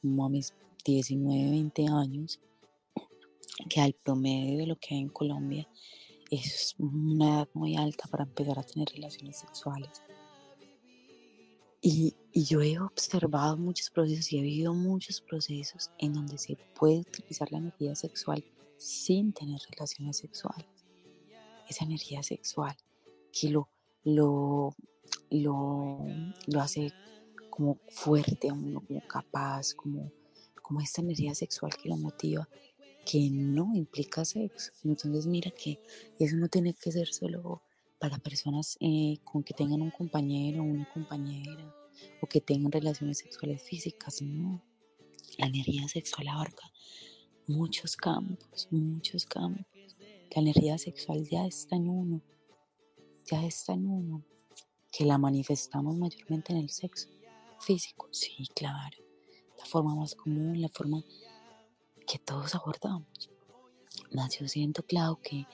[0.00, 0.52] como a mis
[0.84, 2.40] 19, 20 años,
[3.70, 5.68] que al promedio de lo que hay en Colombia
[6.30, 10.02] es una edad muy alta para empezar a tener relaciones sexuales.
[11.80, 16.56] Y, y, yo he observado muchos procesos y he vivido muchos procesos en donde se
[16.78, 18.44] puede utilizar la energía sexual
[18.76, 20.66] sin tener relaciones sexuales.
[21.68, 22.76] Esa energía sexual
[23.32, 23.68] que lo,
[24.04, 24.74] lo,
[25.30, 26.06] lo,
[26.60, 26.92] hace
[27.50, 30.10] como fuerte a uno, como capaz, como,
[30.62, 32.48] como esta energía sexual que lo motiva,
[33.04, 34.72] que no implica sexo.
[34.84, 35.80] Entonces mira que
[36.18, 37.62] eso no tiene que ser solo
[37.98, 41.74] para personas eh, con que tengan un compañero o una compañera
[42.20, 44.62] o que tengan relaciones sexuales físicas, no.
[45.38, 46.70] La energía sexual abarca
[47.46, 49.96] muchos campos, muchos campos.
[50.34, 52.22] La energía sexual ya está en uno
[53.24, 54.22] ya está en uno,
[54.90, 57.08] que la manifestamos mayormente en el sexo
[57.58, 58.98] físico, sí, claro,
[59.58, 61.02] la forma más común, la forma
[62.06, 63.30] que todos abordamos.
[64.12, 65.46] Más yo siento, claro, que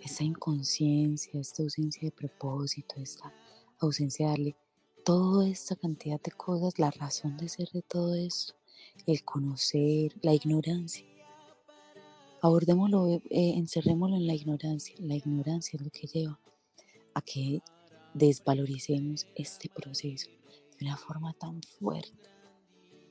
[0.00, 3.32] esta inconsciencia, esta ausencia de propósito, esta
[3.80, 4.56] ausencia de darle
[5.04, 8.54] toda esta cantidad de cosas, la razón de ser de todo esto,
[9.06, 11.06] el conocer, la ignorancia.
[12.42, 14.94] Abordémoslo, eh, encerrémoslo en la ignorancia.
[14.98, 16.38] La ignorancia es lo que lleva
[17.14, 17.60] a que
[18.12, 20.30] desvaloricemos este proceso
[20.78, 22.30] de una forma tan fuerte.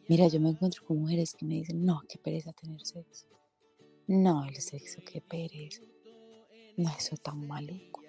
[0.08, 3.26] Mira, yo me encuentro con mujeres que me dicen, no, qué pereza tener sexo.
[4.08, 5.82] No, el sexo, qué pereza.
[6.76, 8.01] No, eso tan maluco.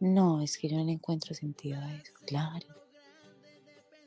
[0.00, 2.12] No, es que yo no le encuentro sentido a eso.
[2.26, 2.66] Claro.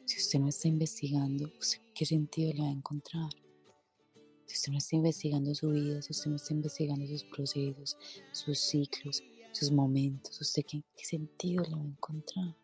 [0.05, 1.51] Si usted no está investigando,
[1.95, 3.29] ¿qué sentido le va a encontrar?
[4.45, 7.97] Si usted no está investigando su vida, si usted no está investigando sus procesos,
[8.33, 12.55] sus ciclos, sus momentos, usted qué, sentido le va a encontrar.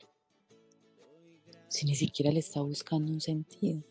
[1.67, 3.83] Si ni siquiera le está buscando un sentido.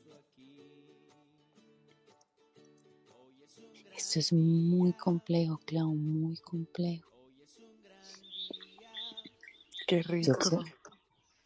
[3.96, 7.10] Esto es muy complejo, Clau, muy complejo.
[9.86, 10.64] Qué rico.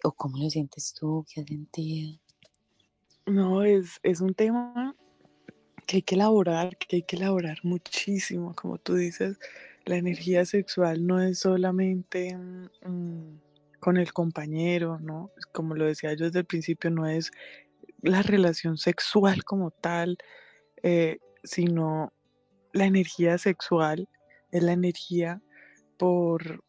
[0.02, 1.24] ¿O cómo lo sientes tú?
[1.28, 2.18] ¿Qué has sentido?
[3.26, 4.96] No, es, es un tema
[5.86, 9.38] que hay que elaborar, que hay que elaborar muchísimo, como tú dices,
[9.84, 13.38] la energía sexual no es solamente mm,
[13.80, 15.30] con el compañero, ¿no?
[15.52, 17.30] Como lo decía yo desde el principio, no es
[18.02, 20.18] la relación sexual como tal,
[20.82, 22.12] eh, sino
[22.72, 24.08] la energía sexual
[24.52, 25.42] es la energía
[25.98, 26.62] por,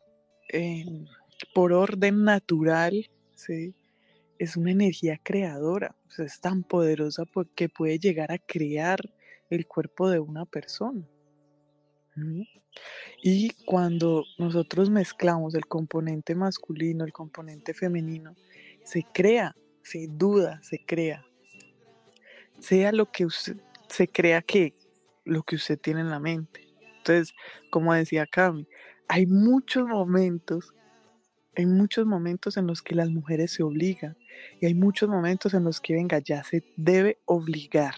[0.49, 1.05] em,
[1.53, 3.76] por orden natural, ¿sí?
[4.39, 8.99] Es una energía creadora, es tan poderosa porque puede llegar a crear
[9.49, 11.05] el cuerpo de una persona.
[13.24, 18.36] Y cuando nosotros mezclamos el componente masculino, el componente femenino,
[18.84, 21.26] se crea, sin duda se crea.
[22.59, 23.57] Sea lo que usted
[23.91, 24.74] se crea que
[25.26, 26.68] lo que usted tiene en la mente.
[26.97, 27.34] Entonces,
[27.70, 28.68] como decía Cami,
[29.07, 30.74] hay muchos momentos,
[31.55, 34.18] hay muchos momentos en los que las mujeres se obligan
[34.62, 37.95] y hay muchos momentos en los que venga, ya se debe obligar,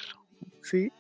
[0.61, 0.91] ¿sí?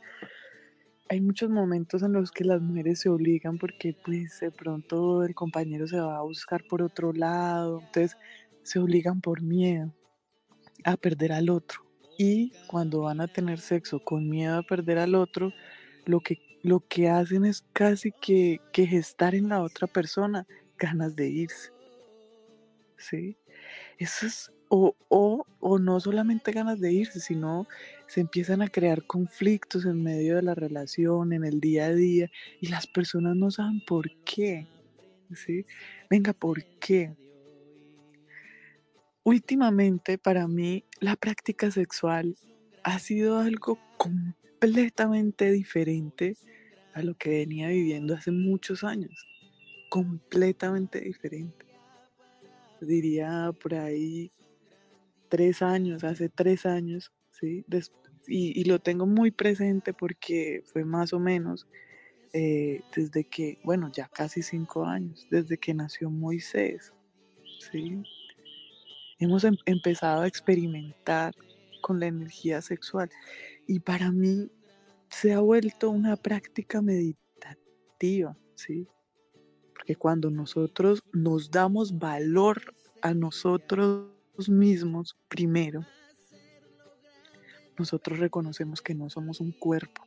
[1.09, 5.35] Hay muchos momentos en los que las mujeres se obligan porque pues de pronto el
[5.35, 8.17] compañero se va a buscar por otro lado, entonces
[8.63, 9.93] se obligan por miedo
[10.83, 11.85] a perder al otro.
[12.17, 15.51] Y cuando van a tener sexo con miedo a perder al otro,
[16.05, 20.47] lo que lo que hacen es casi que, que gestar en la otra persona
[20.77, 21.71] ganas de irse.
[22.97, 23.37] ¿Sí?
[23.97, 27.67] Eso es, o, o, o no solamente ganas de irse, sino
[28.07, 32.31] se empiezan a crear conflictos en medio de la relación, en el día a día,
[32.59, 34.65] y las personas no saben por qué.
[35.35, 35.67] ¿Sí?
[36.09, 37.15] Venga, ¿por qué?
[39.23, 42.35] Últimamente para mí la práctica sexual
[42.83, 46.35] ha sido algo completamente diferente
[46.95, 49.23] a lo que venía viviendo hace muchos años.
[49.91, 51.67] Completamente diferente.
[52.81, 54.31] Diría por ahí
[55.33, 57.65] tres años, hace tres años, ¿sí?
[58.27, 61.65] y, y, lo tengo muy presente porque fue más o menos
[62.33, 66.93] eh, desde que, bueno, ya casi cinco años, desde que nació Moisés,
[67.71, 68.03] ¿sí?
[69.17, 71.33] Hemos em empezado a experimentar
[71.81, 73.09] con la energía sexual
[73.67, 74.51] y para mí
[75.09, 78.87] se ha vuelto una práctica meditativa, ¿sí?
[79.73, 82.61] Porque cuando nosotros nos damos valor
[83.01, 84.12] a nosotros
[84.49, 85.85] mismos primero,
[87.77, 90.05] nosotros reconocemos que no somos un cuerpo.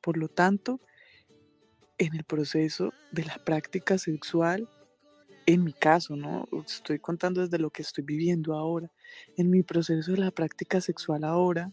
[0.00, 0.80] Por lo tanto,
[1.98, 4.68] en el proceso de la práctica sexual,
[5.46, 6.48] en mi caso, ¿no?
[6.64, 8.90] Estoy contando desde lo que estoy viviendo ahora.
[9.36, 11.72] En mi proceso de la práctica sexual ahora,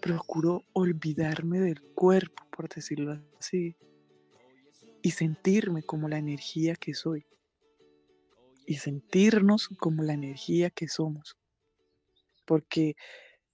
[0.00, 3.76] procuro olvidarme del cuerpo, por decirlo así,
[5.02, 7.24] y sentirme como la energía que soy.
[8.66, 11.36] Y sentirnos como la energía que somos.
[12.44, 12.96] Porque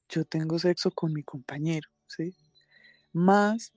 [0.09, 2.35] yo tengo sexo con mi compañero, ¿sí?
[3.13, 3.73] Más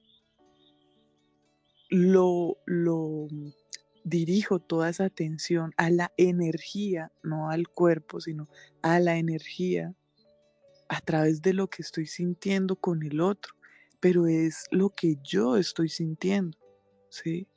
[1.89, 3.27] lo, lo
[4.03, 8.47] dirijo toda esa atención a la energía, no al cuerpo, sino
[8.81, 9.93] a la energía
[10.87, 13.55] a través de lo que estoy sintiendo con el otro,
[13.99, 16.57] pero es lo que yo estoy sintiendo,
[17.09, 17.47] ¿sí?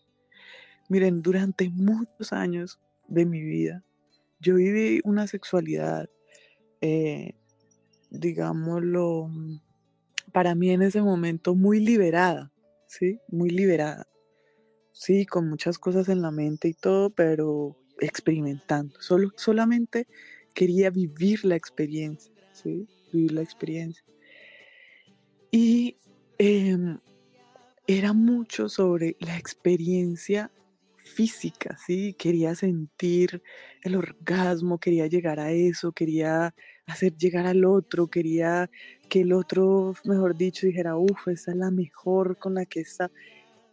[0.88, 3.84] Miren, durante muchos años de mi vida,
[4.40, 6.08] yo viví una sexualidad,
[6.80, 7.34] eh,
[8.10, 9.30] digámoslo,
[10.32, 12.52] para mí en ese momento muy liberada,
[12.86, 13.18] ¿sí?
[13.28, 14.06] Muy liberada
[14.98, 19.00] sí, con muchas cosas en la mente y todo, pero experimentando.
[19.00, 20.08] Solo, solamente
[20.54, 22.88] quería vivir la experiencia, ¿sí?
[23.12, 24.02] Vivir la experiencia.
[25.52, 25.96] Y
[26.38, 26.98] em,
[27.86, 30.50] era mucho sobre la experiencia
[31.08, 32.14] física, ¿sí?
[32.14, 33.42] Quería sentir
[33.82, 36.54] el orgasmo, quería llegar a eso, quería
[36.86, 38.70] hacer llegar al otro, quería
[39.08, 43.10] que el otro, mejor dicho, dijera, uff, esa es la mejor con la que está.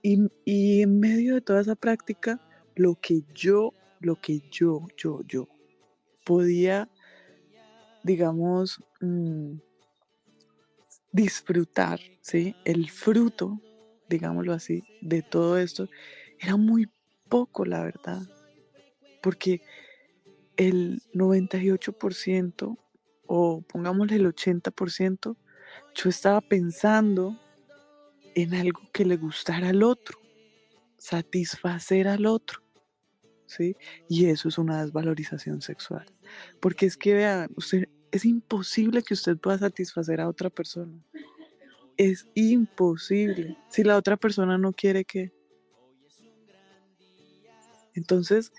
[0.01, 2.39] Y, en medio de toda esa práctica,
[2.75, 5.47] lo que yo, lo que yo, yo, yo
[6.25, 6.89] podía,
[8.03, 9.57] digamos, mm,
[11.11, 12.55] disfrutar, ¿sí?
[12.65, 13.59] El fruto,
[14.09, 15.87] digámoslo así, de todo esto
[16.39, 16.87] era muy
[17.29, 18.21] poco, la verdad.
[19.21, 19.61] Porque
[20.57, 22.77] el 98%
[23.27, 25.35] o pongámosle el 80%,
[25.95, 27.39] yo estaba pensando
[28.35, 30.19] en algo que le gustara al otro,
[30.97, 32.61] satisfacer al otro.
[33.47, 33.75] ¿Sí?
[34.09, 36.05] Y eso es una desvalorización sexual.
[36.59, 40.97] Porque es que vean, usted, es imposible que usted pueda satisfacer a otra persona.
[41.95, 43.57] Es imposible.
[43.69, 45.31] Si la otra persona no quiere que.
[47.95, 48.51] Entonces,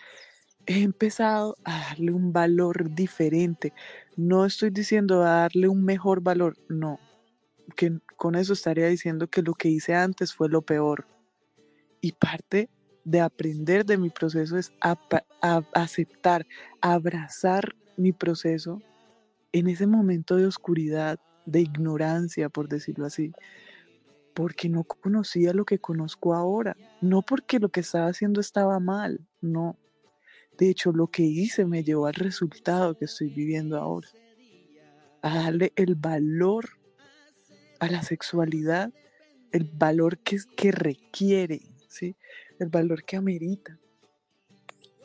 [0.66, 3.72] he empezado a darle un valor diferente.
[4.16, 6.99] No estoy diciendo a darle un mejor valor, no
[7.74, 11.07] que con eso estaría diciendo que lo que hice antes fue lo peor.
[12.01, 12.68] Y parte
[13.05, 14.72] de aprender de mi proceso es
[15.72, 16.47] aceptar,
[16.80, 18.80] abrazar mi proceso
[19.53, 23.32] en ese momento de oscuridad, de ignorancia, por decirlo así,
[24.37, 29.26] porque no conocía lo que conozco ahora, no porque lo que estaba haciendo estaba mal,
[29.41, 29.78] no.
[30.59, 34.09] De hecho, lo que hice me llevó al resultado que estoy viviendo ahora,
[35.22, 36.68] a darle el valor
[37.80, 38.93] a la sexualidad
[39.53, 42.14] el valor que, que requiere, ¿sí?
[42.59, 43.78] el valor que amerita.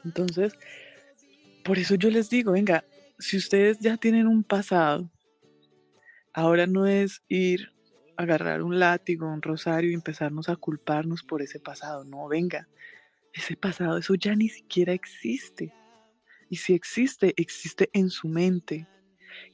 [0.03, 0.51] Entonces,
[1.63, 2.83] por eso yo les digo, venga,
[3.17, 5.09] si ustedes ya tienen un pasado,
[6.33, 7.71] ahora no es ir
[8.21, 12.03] agarrar un látigo, un rosario y empezarnos a culparnos por ese pasado.
[12.03, 12.67] No, venga,
[13.33, 15.73] ese pasado, eso ya ni siquiera existe.
[16.49, 18.87] Y si existe, existe en su mente,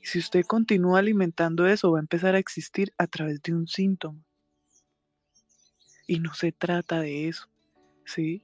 [0.02, 3.68] y si usted continúa alimentando eso, va a empezar a existir a través de un
[3.68, 4.20] síntoma.
[6.08, 7.48] Y no se trata de eso,
[8.06, 8.42] ¿sí?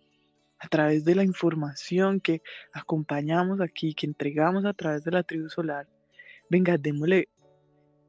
[0.60, 2.42] A través de la información que
[2.74, 5.88] acompañamos aquí, que entregamos a través de la tribu solar,
[6.50, 7.30] venga, démosle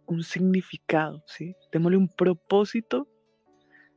[0.07, 1.55] un significado, ¿sí?
[1.73, 3.09] Démosle un propósito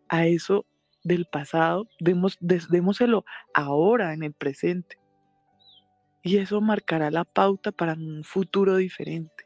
[0.09, 0.65] a eso
[1.03, 4.97] del pasado, demos, démoselo ahora en el presente.
[6.23, 9.45] Y eso marcará la pauta para un futuro diferente.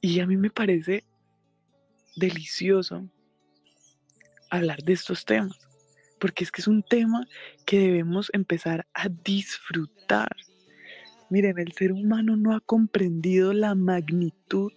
[0.00, 1.04] Y a mí me parece
[2.16, 3.08] delicioso
[4.50, 5.58] hablar de estos temas,
[6.20, 7.26] porque es que es un tema
[7.64, 10.34] que debemos empezar a disfrutar.
[11.32, 14.70] Miren, el ser humano no ha comprendido la magnitud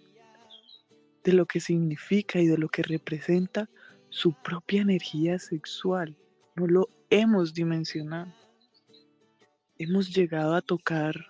[1.22, 3.68] de lo que significa y de lo que representa
[4.08, 6.16] su propia energía sexual.
[6.54, 8.32] No lo hemos dimensionado.
[9.76, 11.26] Hemos llegado a tocar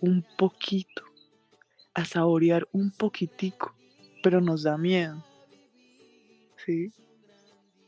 [0.00, 1.02] un poquito,
[1.94, 3.74] a saborear un poquitico,
[4.22, 5.24] pero nos da miedo.
[6.66, 6.92] ¿Sí?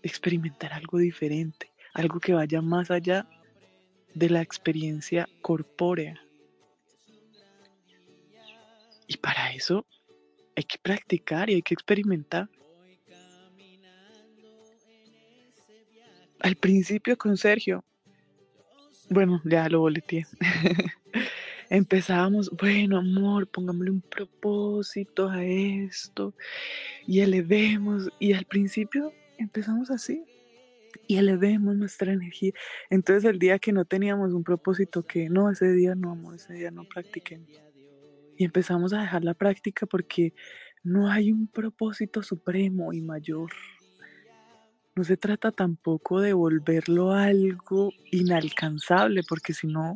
[0.03, 3.29] experimentar algo diferente, algo que vaya más allá
[4.15, 6.19] de la experiencia corpórea.
[9.11, 9.85] Y para eso
[10.55, 12.49] hay que practicar y hay que experimentar.
[16.39, 17.85] Al principio con Sergio,
[19.09, 20.27] bueno, ya lo boleteé.
[21.71, 26.33] Empezábamos, bueno, amor, pongámosle un propósito a esto
[27.05, 28.11] y elevemos.
[28.21, 30.23] Y al principio empezamos así
[31.09, 32.53] y elevemos nuestra energía.
[32.91, 36.53] Entonces el día que no teníamos un propósito, que no, ese día no, amor, ese
[36.53, 37.70] día no practiquemos.
[38.41, 40.33] Y empezamos a dejar la práctica porque
[40.83, 43.51] no hay un propósito supremo y mayor.
[44.97, 49.95] No se trata tampoco de volverlo algo inalcanzable, porque si no,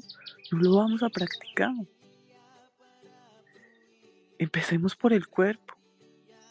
[0.52, 1.72] no lo vamos a practicar.
[4.38, 5.74] Empecemos por el cuerpo.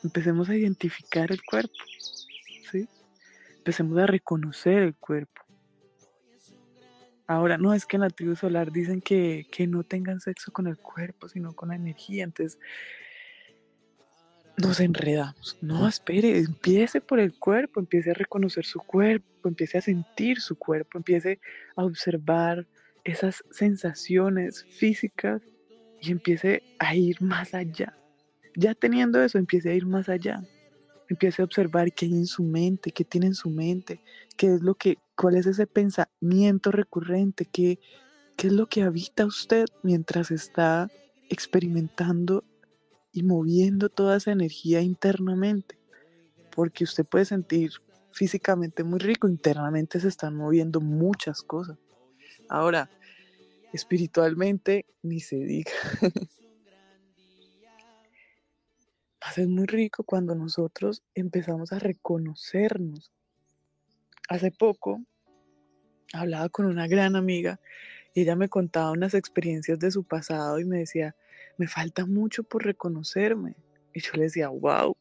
[0.03, 1.77] Empecemos a identificar el cuerpo.
[3.57, 5.42] Empecemos a reconocer el cuerpo.
[7.27, 10.67] Ahora, no es que en la tribu solar dicen que, que no tengan sexo con
[10.67, 12.23] el cuerpo, sino con la energía.
[12.23, 12.59] Entonces,
[14.57, 15.57] nos enredamos.
[15.61, 20.55] No, espere, empiece por el cuerpo, empiece a reconocer su cuerpo, empiece a sentir su
[20.55, 21.39] cuerpo, empiece
[21.75, 22.67] a observar
[23.03, 25.41] esas sensaciones físicas
[26.01, 27.97] y empiece a ir más allá.
[28.55, 30.43] Ya teniendo eso, empiece a ir más allá.
[31.09, 34.01] Empiece a observar qué hay en su mente, qué tiene en su mente,
[34.37, 37.79] qué es lo que, cuál es ese pensamiento recurrente, qué,
[38.37, 40.91] qué es lo que habita usted mientras está
[41.29, 42.45] experimentando
[43.11, 45.79] y moviendo toda esa energía internamente.
[46.51, 47.71] Porque usted puede sentir
[48.11, 51.77] físicamente muy rico, internamente se están moviendo muchas cosas.
[52.49, 52.91] Ahora,
[53.73, 55.71] espiritualmente, ni se diga.
[59.37, 63.11] es muy rico cuando nosotros empezamos a reconocernos.
[64.29, 65.01] Hace poco
[66.13, 67.59] hablaba con una gran amiga
[68.13, 71.15] y ella me contaba unas experiencias de su pasado y me decía,
[71.57, 73.55] me falta mucho por reconocerme.
[73.93, 74.95] Y yo le decía, wow,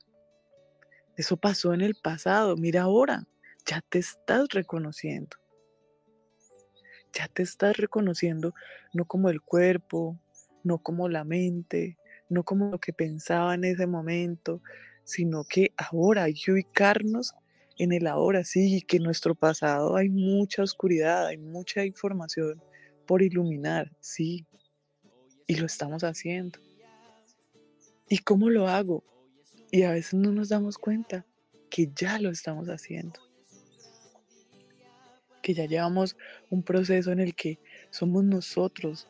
[1.16, 3.26] eso pasó en el pasado, mira ahora,
[3.66, 5.36] ya te estás reconociendo.
[7.12, 8.54] Ya te estás reconociendo
[8.94, 10.18] no como el cuerpo,
[10.64, 11.98] no como la mente,
[12.32, 14.62] no como lo que pensaba en ese momento,
[15.04, 17.34] sino que ahora hay que ubicarnos
[17.78, 22.62] en el ahora, sí, que en nuestro pasado hay mucha oscuridad, hay mucha información
[23.06, 24.46] por iluminar, sí,
[25.46, 26.58] y lo estamos haciendo.
[28.08, 29.04] ¿Y cómo lo hago?
[29.70, 31.26] Y a veces no nos damos cuenta
[31.70, 33.20] que ya lo estamos haciendo,
[35.42, 36.16] que ya llevamos
[36.50, 37.58] un proceso en el que
[37.90, 39.08] somos nosotros,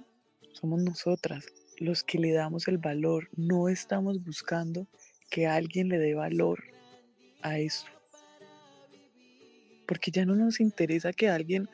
[0.52, 1.46] somos nosotras
[1.78, 4.86] los que le damos el valor, no estamos buscando
[5.30, 6.62] que alguien le dé valor
[7.42, 7.86] a eso.
[9.86, 11.68] Porque ya no nos interesa que alguien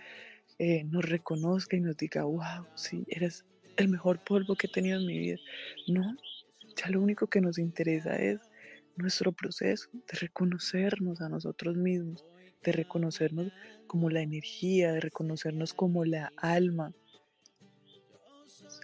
[0.58, 3.44] eh, nos reconozca y nos diga, wow, sí, eres
[3.76, 5.38] el mejor polvo que he tenido en mi vida.
[5.86, 6.16] No,
[6.76, 8.40] ya lo único que nos interesa es
[8.96, 12.24] nuestro proceso de reconocernos a nosotros mismos,
[12.64, 13.52] de reconocernos
[13.86, 16.92] como la energía, de reconocernos como la alma,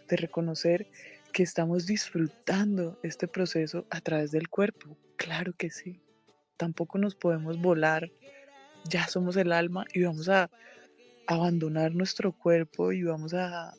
[0.09, 0.87] de reconocer
[1.33, 4.97] que estamos disfrutando este proceso a través del cuerpo.
[5.17, 6.01] Claro que sí.
[6.57, 8.11] Tampoco nos podemos volar.
[8.89, 10.51] Ya somos el alma y vamos a
[11.27, 13.75] abandonar nuestro cuerpo y vamos a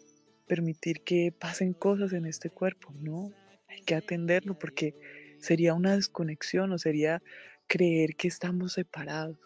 [0.48, 2.94] permitir que pasen cosas en este cuerpo.
[3.00, 3.32] No,
[3.70, 4.94] hay que atenderlo porque
[5.40, 7.22] sería una desconexión o sería
[7.68, 9.38] creer que estamos separados.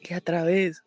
[0.00, 0.82] Y a través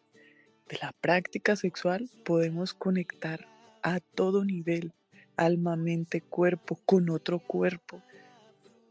[0.70, 3.48] de la práctica sexual podemos conectar
[3.94, 4.94] a todo nivel
[5.38, 8.02] alma, mente, cuerpo, con otro cuerpo,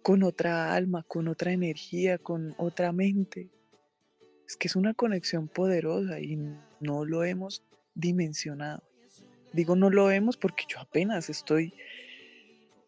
[0.02, 3.50] con otra alma, con otra energía, con otra mente.
[4.46, 6.38] Es que es una conexión poderosa y
[6.80, 7.62] no lo hemos
[7.94, 8.82] dimensionado.
[9.52, 11.74] Digo no lo hemos porque yo apenas estoy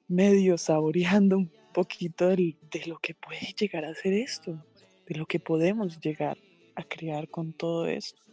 [0.07, 2.57] medio saboreando un poquito de
[2.87, 4.65] lo que puede llegar a ser esto.
[5.07, 6.37] de lo que podemos llegar
[6.75, 8.28] a crear con todo esto.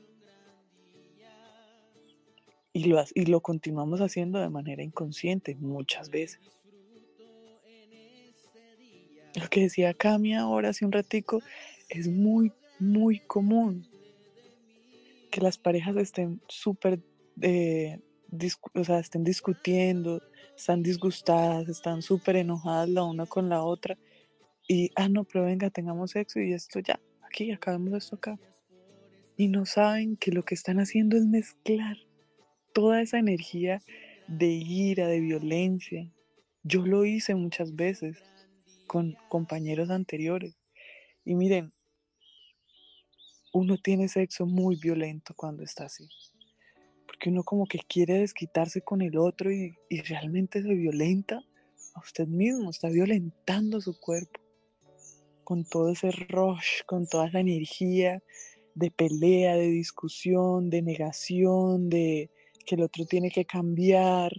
[2.75, 6.41] Y lo, y lo continuamos haciendo de manera inconsciente muchas veces.
[9.33, 11.41] Lo que decía Cami ahora hace un ratico
[11.87, 13.87] es muy, muy común
[15.31, 16.99] que las parejas estén súper,
[17.41, 18.01] eh,
[18.99, 20.21] estén discutiendo,
[20.57, 23.97] están disgustadas, están súper enojadas la una con la otra
[24.67, 28.37] y, ah, no, pero venga, tengamos sexo y esto ya, aquí, acabemos esto acá.
[29.37, 32.04] Y no saben que lo que están haciendo es mezclar
[32.75, 33.81] toda esa energía
[34.27, 36.11] de ira, de violencia.
[36.61, 38.17] Yo lo hice muchas veces
[38.85, 40.57] con compañeros anteriores.
[41.23, 41.71] Y miren,
[43.53, 46.09] uno tiene sexo muy violento cuando está así.
[47.07, 51.41] Porque uno como que quiere desquitarse con el otro y, y realmente se violenta
[51.93, 54.41] a usted mismo, está violentando su cuerpo
[55.45, 58.21] con todo ese rush, con toda esa energía
[58.73, 62.31] de pelea, de discusión, de negación, de
[62.65, 64.31] que el otro tiene que cambiar.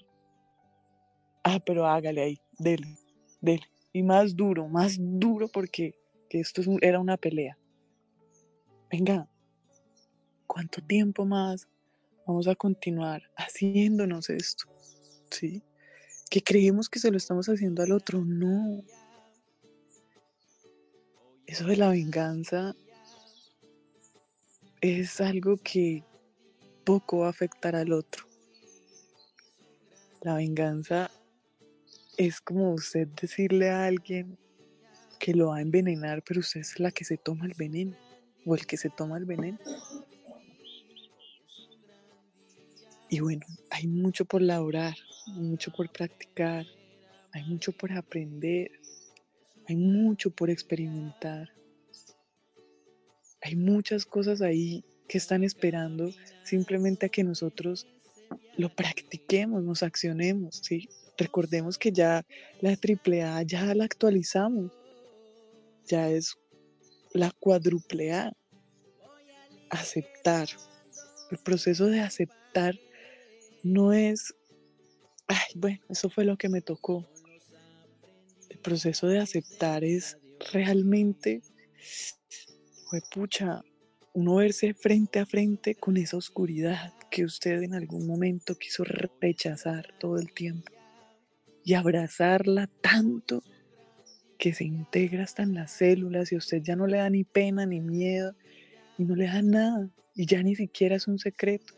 [1.45, 2.99] Ah, pero hágale ahí, dele,
[3.41, 3.64] dele.
[3.93, 5.95] Y más duro, más duro porque
[6.31, 7.57] esto era una pelea.
[8.91, 9.29] Venga,
[10.47, 11.68] ¿cuánto tiempo más
[12.27, 14.66] vamos a continuar haciéndonos esto?
[15.31, 15.62] ¿Sí?
[16.29, 18.24] Que creemos que se lo estamos haciendo al otro.
[18.24, 18.83] No,
[21.47, 22.74] eso de la venganza
[24.81, 26.03] es algo que
[26.87, 28.24] poco va a afectar al otro.
[30.22, 31.11] La venganza
[32.16, 34.39] es como usted decirle a alguien
[35.18, 37.97] que lo va a envenenar, pero usted es la que se toma el veneno
[38.47, 39.59] o el que se toma el veneno.
[43.09, 46.66] Y bueno, hay mucho por laborar, mucho por practicar,
[47.32, 48.70] hay mucho por aprender,
[49.68, 51.51] hay mucho por experimentar.
[53.43, 56.11] Hay muchas cosas ahí que están esperando
[56.45, 57.87] simplemente a que nosotros
[58.57, 60.89] lo practiquemos, nos accionemos, ¿sí?
[61.17, 62.25] Recordemos que ya
[62.61, 64.73] la AAA ya la actualizamos.
[65.87, 66.37] Ya es
[67.13, 68.33] la cuádruple A.
[69.71, 70.49] Aceptar.
[71.31, 72.75] El proceso de aceptar
[73.63, 74.35] no es,
[75.27, 77.07] ay, bueno, eso fue lo que me tocó
[78.67, 80.19] proceso de aceptar es
[80.53, 81.41] realmente,
[82.91, 83.63] fue pucha,
[84.17, 88.83] uno verse frente a frente con esa oscuridad que usted en algún momento quiso
[89.21, 90.73] rechazar todo el tiempo
[91.62, 93.43] y abrazarla tanto
[94.39, 97.67] que se integra hasta en las células y usted ya no le da ni pena
[97.67, 98.35] ni miedo
[98.97, 101.75] y no le da nada y ya ni siquiera es un secreto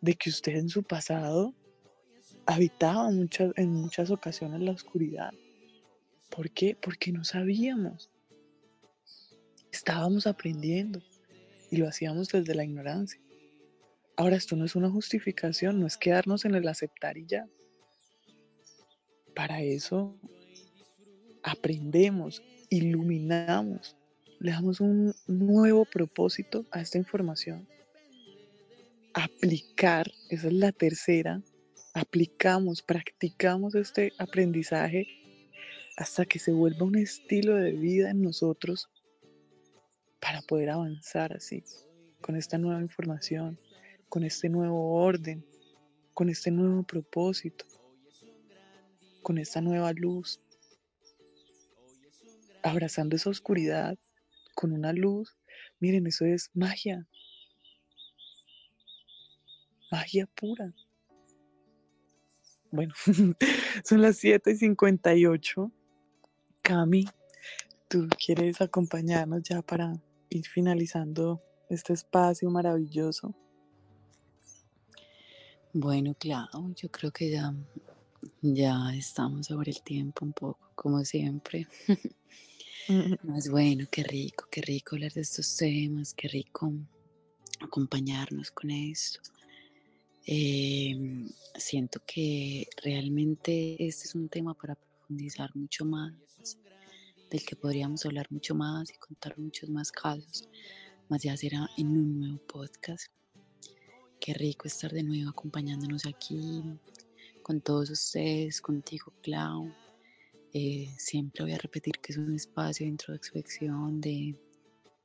[0.00, 1.54] de que usted en su pasado
[2.46, 5.32] habitaba muchas, en muchas ocasiones la oscuridad
[6.34, 6.76] ¿Por qué?
[6.80, 8.10] Porque no sabíamos.
[9.74, 11.02] Estábamos aprendiendo
[11.68, 13.20] y lo hacíamos desde la ignorancia.
[14.16, 17.48] Ahora esto no es una justificación, no es quedarnos en el aceptar y ya.
[19.34, 20.16] Para eso
[21.42, 23.96] aprendemos, iluminamos,
[24.38, 27.66] le damos un nuevo propósito a esta información.
[29.12, 31.42] Aplicar, esa es la tercera,
[31.94, 35.08] aplicamos, practicamos este aprendizaje
[35.96, 38.88] hasta que se vuelva un estilo de vida en nosotros
[40.24, 41.62] para poder avanzar así,
[42.22, 43.60] con esta nueva información,
[44.08, 45.44] con este nuevo orden,
[46.14, 47.66] con este nuevo propósito,
[49.20, 50.40] con esta nueva luz,
[52.62, 53.98] abrazando esa oscuridad
[54.54, 55.36] con una luz.
[55.78, 57.06] Miren, eso es magia,
[59.90, 60.72] magia pura.
[62.70, 62.94] Bueno,
[63.84, 65.70] son las 7 y 58.
[66.62, 67.04] Cami,
[67.88, 69.92] ¿tú quieres acompañarnos ya para
[70.34, 73.34] ir finalizando este espacio maravilloso?
[75.72, 77.54] Bueno, claro, yo creo que ya,
[78.42, 81.66] ya estamos sobre el tiempo un poco, como siempre.
[83.22, 86.72] Más bueno, qué rico, qué rico hablar de estos temas, qué rico
[87.60, 89.20] acompañarnos con esto.
[90.26, 96.12] Em, siento que realmente este es un tema para profundizar mucho más
[97.34, 100.48] del que podríamos hablar mucho más y contar muchos más casos,
[101.08, 103.08] más ya será en un nuevo podcast.
[104.20, 106.62] Qué rico estar de nuevo acompañándonos aquí
[107.42, 109.74] con todos ustedes, contigo, Clau.
[110.52, 114.38] Eh, siempre voy a repetir que es un espacio de introspección, de,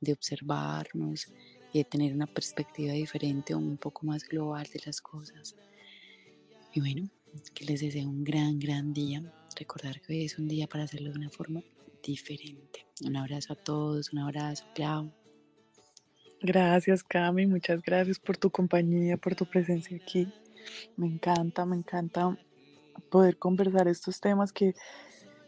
[0.00, 1.26] de observarnos
[1.72, 5.56] y de tener una perspectiva diferente o un poco más global de las cosas.
[6.72, 7.10] Y bueno,
[7.54, 9.20] que les deseo un gran, gran día.
[9.56, 11.60] Recordar que hoy es un día para hacerlo de una forma
[12.02, 12.86] diferente.
[13.04, 15.12] Un abrazo a todos, un abrazo, Clau.
[16.42, 20.26] Gracias, Cami, muchas gracias por tu compañía, por tu presencia aquí.
[20.96, 22.38] Me encanta, me encanta
[23.10, 24.74] poder conversar estos temas que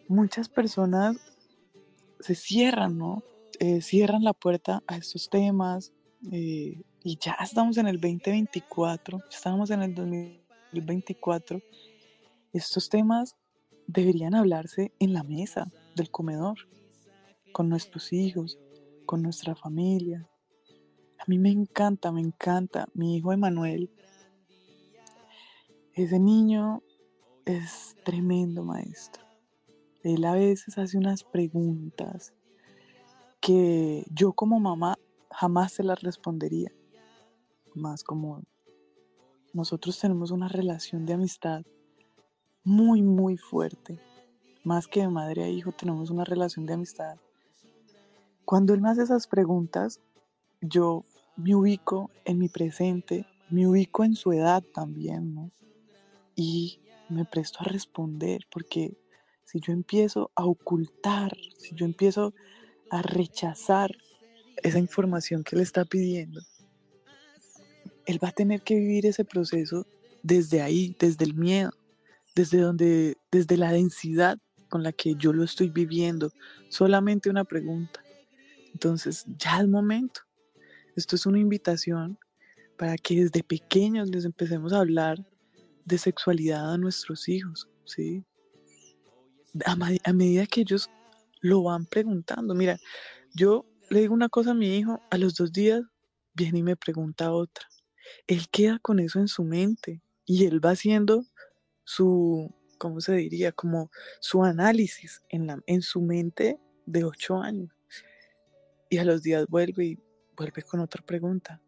[0.09, 1.17] muchas personas
[2.21, 3.23] se cierran, ¿no?
[3.59, 5.93] Eh, cierran la puerta a estos temas
[6.31, 11.61] eh, y ya estamos en el 2024, estamos en el 2024.
[12.53, 13.37] Estos temas
[13.87, 16.57] deberían hablarse en la mesa del comedor,
[17.53, 18.59] con nuestros hijos,
[19.07, 20.29] con nuestra familia.
[21.19, 22.89] A mí me encanta, me encanta.
[22.95, 23.91] Mi hijo Emanuel,
[25.95, 26.83] ese niño
[27.45, 29.25] es tremendo maestro.
[30.03, 32.33] Él a veces hace unas preguntas
[33.41, 34.97] que yo como mamá
[35.31, 36.73] jamás se las respondería.
[37.75, 38.43] Más como
[39.53, 41.63] nosotros tenemos una relación de amistad
[42.65, 44.01] muy, muy fuerte.
[44.65, 47.17] Más que de madre a hijo tenemos una relación de amistad.
[48.45, 50.01] Cuando él me hace esas preguntas,
[50.61, 51.05] yo
[51.37, 55.51] me ubico en mi presente, me ubico en su edad también, ¿no?
[56.37, 58.97] Y me presto a responder, porque
[59.45, 62.33] si yo empiezo a ocultar, si yo empiezo
[62.91, 63.91] a rechazar
[64.63, 66.41] esa información que le está pidiendo,
[68.07, 69.87] él va a tener que vivir ese proceso
[70.23, 71.73] desde ahí, desde el miedo,
[72.35, 74.39] desde donde, desde la densidad
[74.73, 76.33] con la que yo lo estoy viviendo.
[76.71, 78.03] Solamente una pregunta.
[78.73, 80.23] Entonces, ya es momento.
[80.97, 82.19] Esto es una invitación
[82.79, 85.23] para que desde pequeños les empecemos a hablar
[85.85, 88.25] de sexualidad a nuestros hijos, ¿sí?
[89.67, 90.89] A, a medida que ellos
[91.43, 92.55] lo van preguntando.
[92.55, 92.79] Mira,
[93.35, 95.83] yo le digo una cosa a mi hijo, a los dos días
[96.33, 97.67] viene y me pregunta otra.
[98.27, 101.27] Él queda con eso en su mente y él va haciendo
[101.85, 103.53] su, ¿cómo se diría?
[103.53, 107.71] Como su análisis en, la, en su mente de ocho años.
[108.91, 109.99] Y a los días vuelve y
[110.37, 111.63] vuelve con otra pregunta.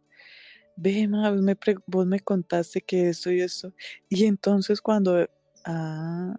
[0.75, 1.57] Ve, ma, vos me,
[1.87, 3.73] vos me contaste que esto y esto.
[4.09, 5.31] Y entonces cuando,
[5.65, 6.35] ah,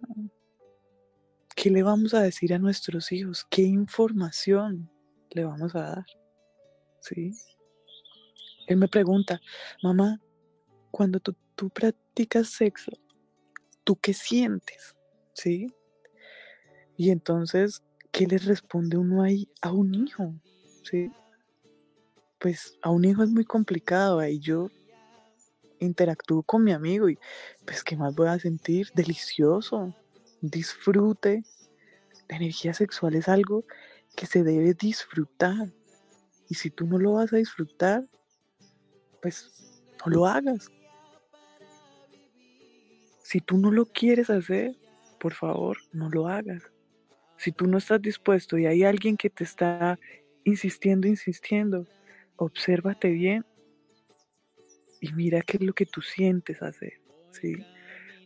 [1.54, 3.46] ¿qué le vamos a decir a nuestros hijos?
[3.48, 4.90] ¿Qué información
[5.30, 6.06] le vamos a dar?
[7.00, 7.32] ¿Sí?
[8.66, 9.40] Él me pregunta,
[9.82, 10.20] mamá,
[10.90, 12.92] cuando tú, tú practicas sexo,
[13.86, 14.96] ¿tú qué sientes?
[15.32, 15.72] ¿Sí?
[16.96, 20.34] Y entonces, ¿qué le responde uno ahí a un hijo?
[20.82, 21.10] ¿Sí?
[22.40, 24.70] Pues a un hijo es muy complicado, ahí yo
[25.78, 27.18] interactúo con mi amigo y
[27.64, 28.90] pues ¿qué más voy a sentir?
[28.94, 29.94] Delicioso,
[30.40, 31.44] disfrute.
[32.28, 33.64] La energía sexual es algo
[34.16, 35.72] que se debe disfrutar.
[36.48, 38.04] Y si tú no lo vas a disfrutar,
[39.22, 40.70] pues no lo hagas.
[43.26, 44.76] Si tú no lo quieres hacer,
[45.18, 46.62] por favor, no lo hagas.
[47.36, 49.98] Si tú no estás dispuesto y hay alguien que te está
[50.44, 51.88] insistiendo, insistiendo,
[52.36, 53.44] obsérvate bien
[55.00, 57.00] y mira qué es lo que tú sientes hacer,
[57.32, 57.56] ¿sí?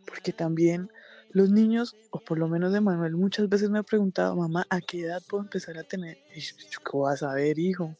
[0.05, 0.87] Porque también
[1.31, 4.81] los niños, o por lo menos de Manuel, muchas veces me ha preguntado, mamá, ¿a
[4.81, 6.19] qué edad puedo empezar a tener?
[6.35, 7.97] Y yo, ¿qué vas a ver, hijo?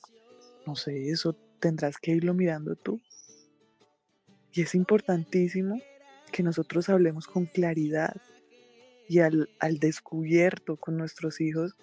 [0.68, 3.02] No sé, eso tendrás que irlo mirando tú.
[4.52, 5.82] Y es importantísimo
[6.32, 8.16] que nosotros hablemos con claridad
[9.08, 11.76] y al, descubierto con nuestros hijos,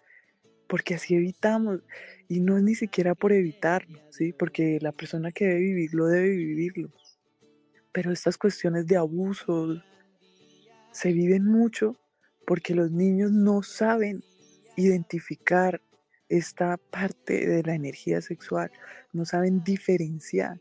[0.66, 1.80] porque así evitamos,
[2.28, 4.32] y no es ni siquiera por evitarlo, ¿sí?
[4.32, 6.90] porque la persona que debe vivirlo debe vivirlo.
[7.92, 9.82] Pero estas cuestiones de abusos
[10.92, 11.96] se viven mucho
[12.46, 14.22] porque los niños no saben
[14.76, 15.82] identificar
[16.28, 18.70] esta parte de la energía sexual,
[19.12, 20.60] no saben diferenciar.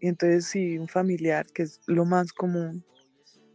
[0.00, 2.84] Y entonces si un familiar, que es lo más común,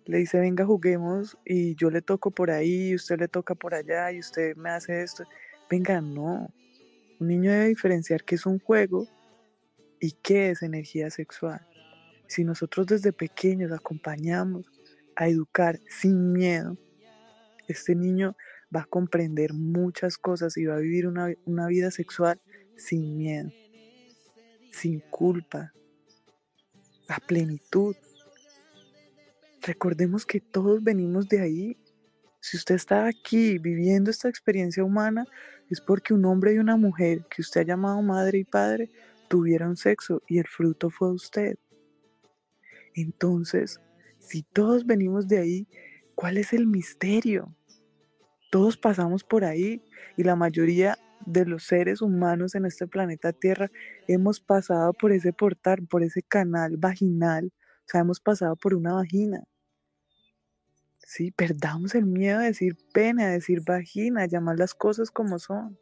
[0.05, 3.73] le dice, venga, juguemos y yo le toco por ahí, y usted le toca por
[3.73, 5.23] allá y usted me hace esto.
[5.69, 6.51] Venga, no.
[7.19, 9.07] Un niño debe diferenciar qué es un juego
[9.99, 11.65] y qué es energía sexual.
[12.27, 14.65] Si nosotros desde pequeños acompañamos
[15.15, 16.77] a educar sin miedo,
[17.67, 18.35] este niño
[18.75, 22.41] va a comprender muchas cosas y va a vivir una, una vida sexual
[22.75, 23.51] sin miedo,
[24.71, 25.73] sin culpa,
[27.11, 27.95] a plenitud.
[29.61, 31.77] Recordemos que todos venimos de ahí.
[32.39, 35.25] Si usted está aquí viviendo esta experiencia humana,
[35.69, 38.89] es porque un hombre y una mujer que usted ha llamado madre y padre
[39.27, 41.57] tuvieron sexo y el fruto fue usted.
[42.95, 43.79] Entonces,
[44.19, 45.67] si todos venimos de ahí,
[46.15, 47.55] ¿cuál es el misterio?
[48.51, 49.81] Todos pasamos por ahí
[50.17, 53.71] y la mayoría de los seres humanos en este planeta Tierra
[54.07, 57.51] hemos pasado por ese portal, por ese canal vaginal,
[57.81, 59.43] o sea, hemos pasado por una vagina.
[60.99, 65.39] Sí, perdamos el miedo a decir pena, a decir vagina, a llamar las cosas como
[65.39, 65.77] son.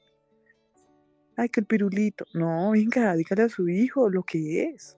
[1.37, 2.25] Ay, que el pirulito.
[2.33, 4.97] No, venga, dígale a su hijo lo que es.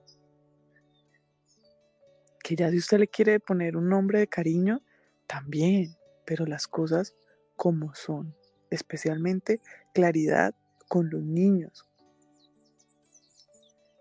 [2.43, 4.81] Que ya si usted le quiere poner un nombre de cariño,
[5.27, 7.13] también, pero las cosas
[7.55, 8.35] como son.
[8.71, 9.61] Especialmente
[9.93, 10.55] claridad
[10.87, 11.87] con los niños.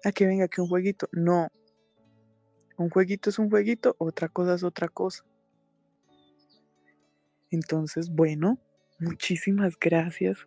[0.02, 1.08] A que venga, que un jueguito.
[1.12, 1.48] No.
[2.78, 5.22] Un jueguito es un jueguito, otra cosa es otra cosa.
[7.50, 8.58] Entonces, bueno,
[8.98, 10.46] muchísimas gracias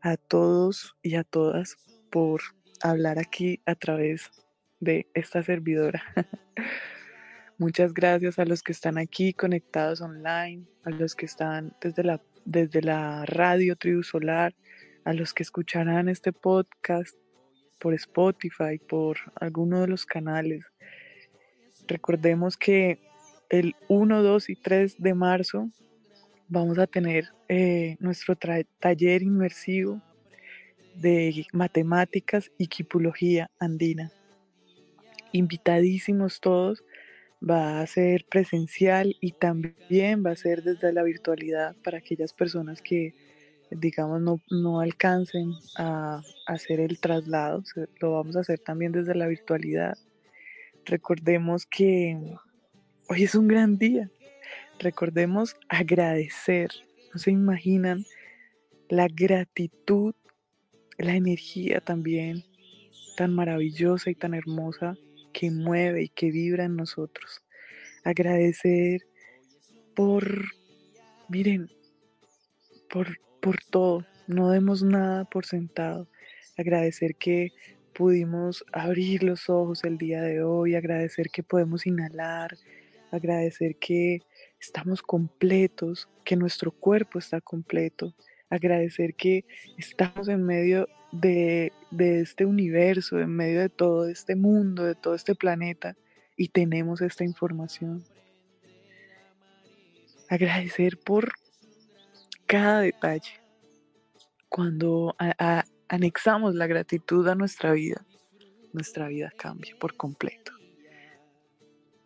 [0.00, 1.76] a todos y a todas
[2.10, 2.40] por
[2.82, 4.30] hablar aquí a través
[4.80, 6.02] de esta servidora.
[7.58, 12.20] Muchas gracias a los que están aquí conectados online, a los que están desde la,
[12.44, 14.54] desde la radio Tribu Solar,
[15.04, 17.16] a los que escucharán este podcast
[17.80, 20.64] por Spotify, por alguno de los canales.
[21.88, 23.00] Recordemos que
[23.50, 25.68] el 1, 2 y 3 de marzo
[26.48, 28.36] vamos a tener eh, nuestro
[28.78, 30.00] taller inmersivo
[30.94, 34.12] de matemáticas y quipología andina.
[35.32, 36.84] Invitadísimos todos,
[37.48, 42.80] va a ser presencial y también va a ser desde la virtualidad para aquellas personas
[42.80, 43.14] que,
[43.70, 47.62] digamos, no, no alcancen a hacer el traslado,
[48.00, 49.98] lo vamos a hacer también desde la virtualidad.
[50.84, 52.36] Recordemos que
[53.08, 54.10] hoy es un gran día,
[54.78, 56.70] recordemos agradecer.
[57.12, 58.04] No se imaginan
[58.88, 60.14] la gratitud,
[60.98, 62.44] la energía también
[63.16, 64.96] tan maravillosa y tan hermosa
[65.32, 67.42] que mueve y que vibra en nosotros.
[68.04, 69.02] Agradecer
[69.94, 70.24] por,
[71.28, 71.70] miren,
[72.90, 74.06] por, por todo.
[74.26, 76.08] No demos nada por sentado.
[76.56, 77.50] Agradecer que
[77.92, 82.56] pudimos abrir los ojos el día de hoy, agradecer que podemos inhalar,
[83.10, 84.20] agradecer que
[84.60, 88.14] estamos completos, que nuestro cuerpo está completo,
[88.48, 89.44] agradecer que
[89.76, 95.34] estamos en medio de, este universo, en medio de todo este mundo, de todo este
[95.34, 95.96] planeta
[96.36, 98.04] y tenemos esta información.
[100.28, 101.32] Agradecer por
[102.46, 103.40] cada detalle.
[104.48, 105.14] Cuando
[105.88, 108.04] anexamos la gratitud a nuestra vida,
[108.72, 110.52] nuestra vida cambia por completo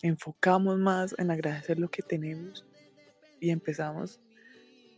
[0.03, 2.65] enfocamos más en agradecer lo que tenemos
[3.41, 4.21] y empezamos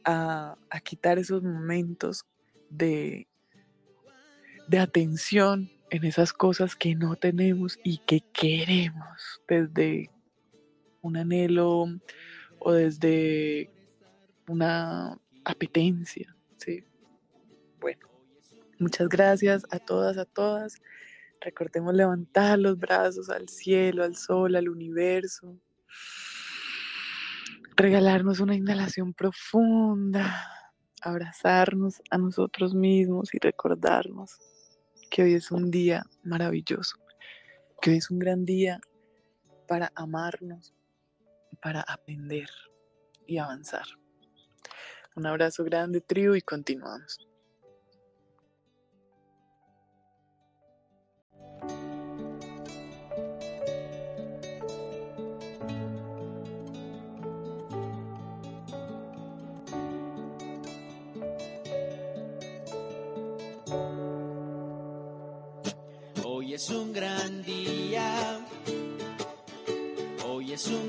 [0.05, 2.25] a, quitar esos momentos
[2.71, 3.27] de,
[4.69, 10.11] de atención en esas cosas que no tenemos y que queremos desde
[11.01, 11.87] un anhelo
[12.59, 13.71] o desde
[14.47, 16.85] una apetencia, ¿sí?
[17.81, 18.09] Bueno,
[18.79, 20.75] muchas gracias a todas, a todas.
[21.41, 25.59] Recordemos levantar los brazos al cielo, al sol, al universo.
[27.75, 30.45] Regalarnos una inhalación profunda.
[31.01, 34.39] Abrazarnos a nosotros mismos y recordarnos
[35.11, 36.97] que hoy es un día maravilloso.
[37.81, 38.81] Que hoy es un gran día
[39.67, 40.75] para amarnos,
[41.63, 42.49] para aprender
[43.27, 43.87] y avanzar.
[45.15, 47.28] Un abrazo grande, trío, y continuamos.
[66.59, 68.41] Es un gran día.
[70.27, 70.87] Hoy es un